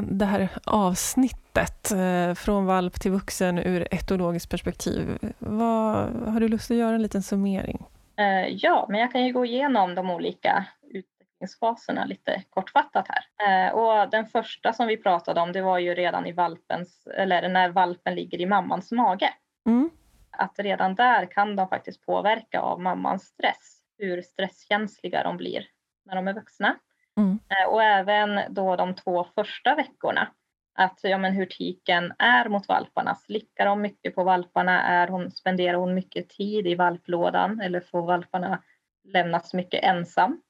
[0.00, 5.18] det här avsnittet eh, från valp till vuxen ur etologiskt perspektiv.
[5.38, 5.96] Vad,
[6.32, 7.84] har du lust att göra en liten summering?
[8.16, 13.68] Eh, ja, men jag kan ju gå igenom de olika utvecklingsfaserna lite kortfattat här.
[13.68, 17.48] Eh, och den första som vi pratade om det var ju redan i valpens, eller
[17.48, 19.30] när valpen ligger i mammans mage.
[19.66, 19.90] Mm.
[20.30, 25.66] Att redan där kan de faktiskt påverka av mammans stress, hur stresskänsliga de blir
[26.06, 26.76] när de är vuxna.
[27.18, 27.38] Mm.
[27.48, 30.28] Eh, och även då de två första veckorna.
[30.74, 33.14] Att ja, men hur tiken är mot valparna.
[33.14, 34.82] Slickar de mycket på valparna?
[34.82, 38.62] Är hon, spenderar hon mycket tid i valplådan eller får valparna
[39.04, 40.42] lämnas mycket ensam?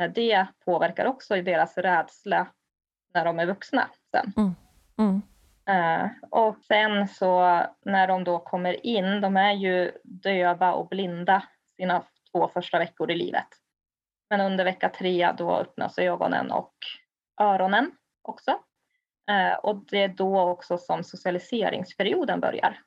[0.00, 2.46] Eh, det påverkar också i deras rädsla
[3.14, 4.32] när de är vuxna sen.
[4.36, 4.54] Mm.
[4.98, 5.22] Mm.
[5.70, 11.42] Uh, och sen så när de då kommer in, de är ju döva och blinda
[11.76, 13.48] sina två första veckor i livet.
[14.30, 16.74] Men under vecka tre då öppnas ögonen och
[17.40, 18.50] öronen också.
[19.30, 22.80] Eh, och det är då också som socialiseringsperioden börjar.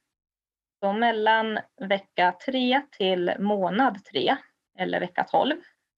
[0.84, 4.38] Så mellan vecka tre till månad tre
[4.80, 5.52] eller vecka 12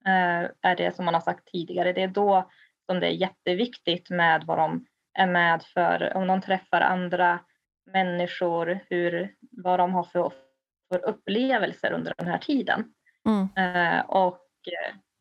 [0.06, 1.94] eh, är det som man har sagt tidigare.
[1.94, 2.50] Det är då
[2.86, 7.40] som det är jätteviktigt med vad de är med för, om de träffar andra
[7.92, 10.34] människor, hur, vad de har för,
[10.94, 12.94] för upplevelser under den här tiden.
[13.26, 13.76] Mm.
[13.76, 14.48] Eh, och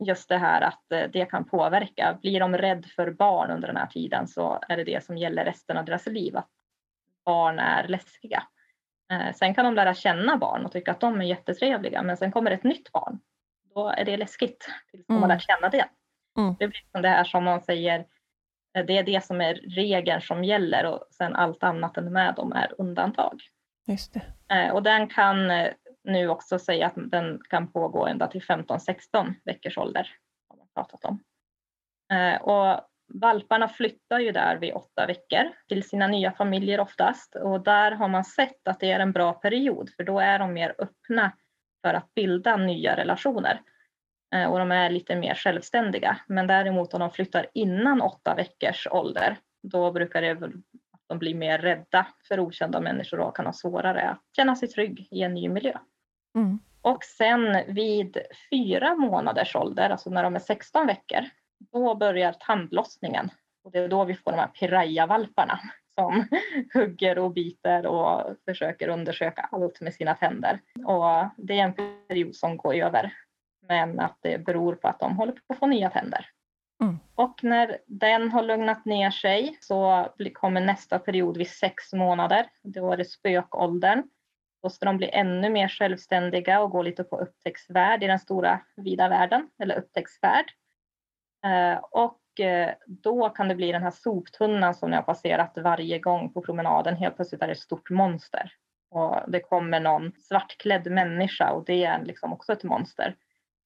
[0.00, 2.18] just det här att eh, det kan påverka.
[2.22, 5.44] Blir de rädd för barn under den här tiden så är det det som gäller
[5.44, 6.48] resten av deras liv, att
[7.24, 8.42] barn är läskiga.
[9.12, 12.32] Eh, sen kan de lära känna barn och tycka att de är jättetrevliga, men sen
[12.32, 13.20] kommer ett nytt barn.
[13.74, 15.22] Då är det läskigt tills de mm.
[15.22, 15.88] har lärt känna det.
[16.38, 16.54] Mm.
[16.58, 18.06] Det blir som det här som man säger,
[18.76, 22.34] eh, det är det som är regeln som gäller och sen allt annat än med
[22.34, 23.42] dem är undantag.
[23.86, 24.72] Just det.
[24.72, 25.50] Och den kan
[26.04, 30.08] nu också säga att den kan pågå ända till 15-16 veckors ålder.
[30.48, 31.22] Har man pratat om.
[32.12, 37.60] Eh, och valparna flyttar ju där vid åtta veckor till sina nya familjer oftast och
[37.60, 40.74] där har man sett att det är en bra period för då är de mer
[40.78, 41.32] öppna
[41.82, 43.60] för att bilda nya relationer
[44.34, 46.20] eh, och de är lite mer självständiga.
[46.26, 50.52] Men däremot om de flyttar innan åtta veckors ålder då brukar det
[51.10, 55.08] de blir mer rädda för okända människor och kan ha svårare att känna sig trygg
[55.10, 55.78] i en ny miljö.
[56.34, 56.58] Mm.
[56.82, 58.16] Och sen vid
[58.50, 61.20] fyra månaders ålder, alltså när de är 16 veckor,
[61.72, 63.30] då börjar tandlossningen.
[63.64, 65.60] Och det är då vi får de här piraya-valparna
[65.94, 66.26] som
[66.74, 70.60] hugger och biter och försöker undersöka allt med sina tänder.
[70.84, 71.74] Och det är en
[72.08, 73.14] period som går över,
[73.68, 76.26] men att det beror på att de håller på att få nya tänder.
[76.80, 76.98] Mm.
[77.14, 82.46] Och när den har lugnat ner sig så kommer nästa period vid sex månader.
[82.62, 84.02] Då är det spökåldern.
[84.62, 88.60] Då ska de bli ännu mer självständiga och gå lite på upptäcktsfärd i den stora
[88.76, 90.44] vida världen, eller upptäcktsfärd.
[91.44, 95.98] Eh, och eh, då kan det bli den här soptunnan som ni har passerat varje
[95.98, 96.96] gång på promenaden.
[96.96, 98.52] Helt plötsligt är det ett stort monster.
[98.90, 103.16] Och det kommer någon svartklädd människa och det är liksom också ett monster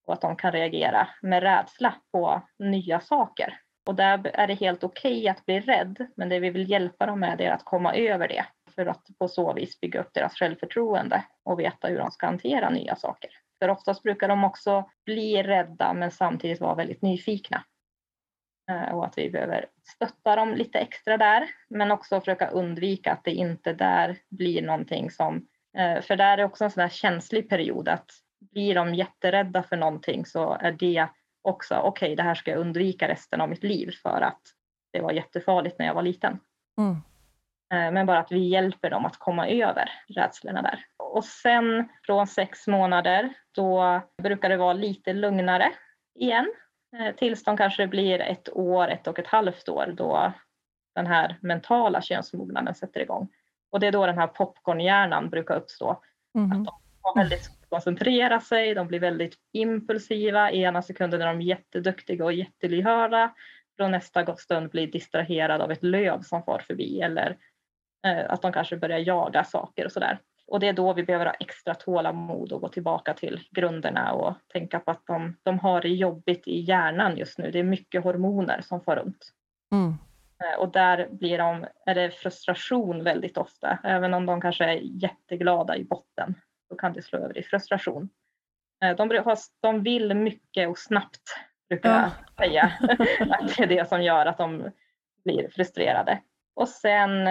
[0.05, 3.59] och att de kan reagera med rädsla på nya saker.
[3.85, 7.05] Och där är det helt okej okay att bli rädd, men det vi vill hjälpa
[7.05, 8.45] dem med är att komma över det
[8.75, 12.69] för att på så vis bygga upp deras självförtroende och veta hur de ska hantera
[12.69, 13.29] nya saker.
[13.59, 17.63] För oftast brukar de också bli rädda men samtidigt vara väldigt nyfikna.
[18.71, 23.23] Eh, och att vi behöver stötta dem lite extra där, men också försöka undvika att
[23.23, 25.47] det inte där blir någonting som
[25.77, 28.11] eh, för där är också en sån här känslig period att
[28.51, 31.07] blir de jätterädda för någonting så är det
[31.41, 34.41] också okej, okay, det här ska jag undvika resten av mitt liv för att
[34.93, 36.39] det var jättefarligt när jag var liten.
[36.77, 37.01] Mm.
[37.73, 40.85] Eh, men bara att vi hjälper dem att komma över rädslorna där.
[40.97, 45.71] Och sen från sex månader, då brukar det vara lite lugnare
[46.19, 46.53] igen.
[46.97, 50.33] Eh, tills de kanske blir ett år, ett och ett halvt år då
[50.95, 53.29] den här mentala könsmognaden sätter igång.
[53.69, 56.01] Och det är då den här popcornhjärnan brukar uppstå.
[56.35, 56.51] Mm.
[56.51, 56.75] Att de
[57.05, 60.51] har väldigt svårt att koncentrera sig, de blir väldigt impulsiva.
[60.51, 63.33] Ena sekunden är de jätteduktiga och jättelyhörda.
[63.77, 67.37] Från nästa stund blir distraherade av ett löv som far förbi eller
[68.07, 70.19] eh, att de kanske börjar jaga saker och sådär.
[70.47, 74.33] Och det är då vi behöver ha extra tålamod och gå tillbaka till grunderna och
[74.47, 77.51] tänka på att de, de har det jobbigt i hjärnan just nu.
[77.51, 79.31] Det är mycket hormoner som far runt.
[79.71, 79.97] Mm.
[80.43, 83.79] Eh, och där blir de, är det frustration väldigt ofta.
[83.83, 86.35] Även om de kanske är jätteglada i botten
[86.75, 88.09] så kan det slå över i frustration.
[88.83, 89.23] Eh, de,
[89.61, 91.21] de vill mycket och snabbt
[91.69, 92.73] brukar jag säga.
[93.29, 94.71] att det är det som gör att de
[95.23, 96.21] blir frustrerade.
[96.55, 97.29] Och sen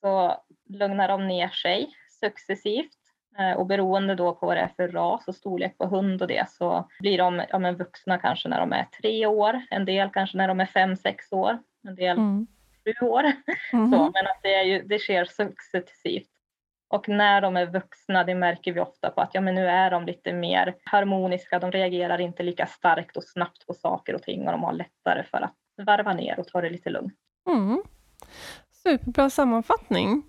[0.00, 2.98] så lugnar de ner sig successivt
[3.38, 6.28] eh, och beroende då på vad det är för ras och storlek på hund och
[6.28, 10.10] det så blir de ja, men vuxna kanske när de är tre år, en del
[10.10, 11.58] kanske när de är fem, sex år,
[11.88, 12.46] en del mm.
[12.84, 13.32] sju år.
[13.72, 13.90] Mm.
[13.90, 16.31] Så, men att det, är ju, det sker successivt.
[16.92, 19.90] Och när de är vuxna, det märker vi ofta på att ja, men nu är
[19.90, 24.46] de lite mer harmoniska, de reagerar inte lika starkt och snabbt på saker och ting
[24.46, 25.54] och de har lättare för att
[25.86, 27.14] varva ner och ta det lite lugnt.
[27.48, 27.82] Mm.
[28.70, 30.22] Superbra sammanfattning.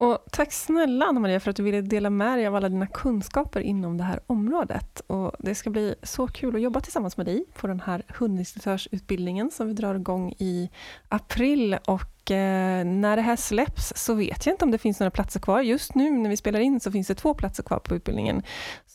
[0.00, 3.60] Och tack snälla Anna-Maria för att du ville dela med dig av alla dina kunskaper
[3.60, 5.00] inom det här området.
[5.06, 9.50] Och det ska bli så kul att jobba tillsammans med dig på den här hundinstruktörsutbildningen
[9.50, 10.70] som vi drar igång i
[11.08, 11.78] april.
[11.86, 15.40] Och Eh, när det här släpps så vet jag inte om det finns några platser
[15.40, 15.60] kvar.
[15.60, 18.42] Just nu när vi spelar in så finns det två platser kvar på utbildningen.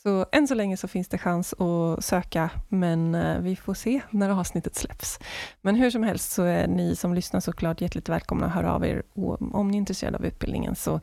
[0.06, 4.02] Så än så länge så finns det chans att söka, men eh, vi får se
[4.10, 5.20] när avsnittet släpps.
[5.62, 8.86] Men hur som helst så är ni som lyssnar såklart hjärtligt välkomna att höra av
[8.86, 9.04] er.
[9.14, 11.00] Och om ni är intresserade av utbildningen så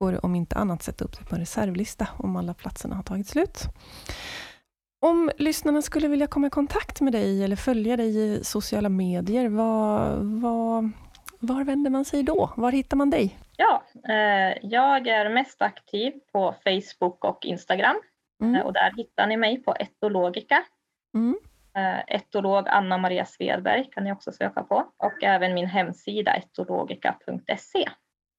[0.00, 3.02] går det om inte annat sätta upp det på en reservlista om alla platserna har
[3.02, 3.62] tagit slut.
[5.00, 9.48] Om lyssnarna skulle vilja komma i kontakt med dig eller följa dig i sociala medier,
[9.48, 10.90] vad, vad,
[11.38, 12.52] var vänder man sig då?
[12.56, 13.38] Var hittar man dig?
[13.56, 17.96] Ja, eh, jag är mest aktiv på Facebook och Instagram.
[18.42, 18.54] Mm.
[18.54, 20.62] Eh, och där hittar ni mig på Etologica.
[21.14, 21.38] Mm.
[21.76, 24.92] Eh, etolog Anna Maria Svedberg kan ni också söka på.
[24.96, 27.88] Och även min hemsida etologica.se.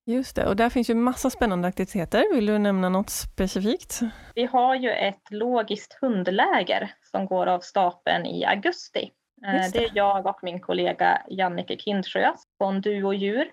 [0.06, 2.36] Just det, och där finns ju massa spännande aktiviteter.
[2.36, 3.99] Vill du nämna något specifikt?
[4.36, 9.12] Vi har ju ett logiskt hundläger som går av stapeln i augusti.
[9.45, 9.70] Eh, det.
[9.74, 9.86] det.
[9.86, 13.51] är jag och min kollega Jannike Kindsjö från Duo djur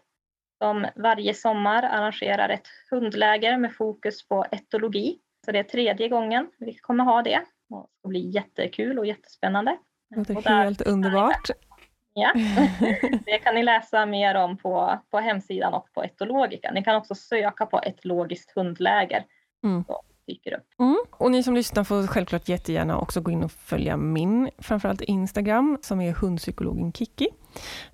[0.63, 5.19] som varje sommar arrangerar ett hundläger med fokus på etologi.
[5.45, 7.43] Så det är tredje gången vi kommer ha det.
[7.71, 9.77] Och det ska bli jättekul och jättespännande.
[10.09, 11.51] Det låter helt underbart.
[12.15, 12.33] Ja,
[13.25, 16.71] det kan ni läsa mer om på, på hemsidan och på Etologika.
[16.73, 19.25] Ni kan också söka på ett logiskt hundläger.
[19.65, 19.85] Mm.
[19.85, 20.67] Så dyker upp.
[20.79, 20.97] Mm.
[21.11, 25.79] Och ni som lyssnar får självklart jättegärna också gå in och följa min, framförallt Instagram,
[25.83, 27.29] som är hundpsykologen Kiki.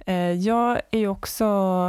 [0.07, 1.45] Eh, jag är ju också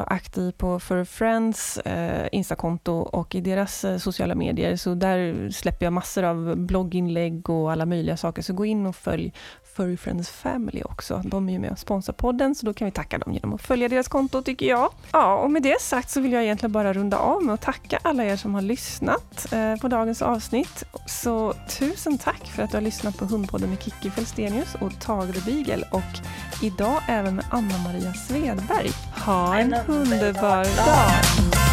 [0.08, 5.86] aktiv på For Friends eh, Instakonto och i deras eh, sociala medier, så där släpper
[5.86, 9.34] jag massor av blogginlägg och alla möjliga saker, så gå in och följ
[9.78, 11.21] Furry Friends Family också.
[11.25, 13.61] De är ju med och sponsrar podden, så då kan vi tacka dem genom att
[13.61, 14.91] följa deras konto, tycker jag.
[15.11, 17.99] Ja, och med det sagt så vill jag egentligen bara runda av med att tacka
[18.01, 20.84] alla er som har lyssnat på dagens avsnitt.
[21.07, 25.34] Så tusen tack för att du har lyssnat på Hundpodden med Kikki Felstenius och Tage
[25.34, 28.89] the Beagle och idag även med Anna-Maria Svedberg.
[29.25, 31.66] Ha en underbar dag!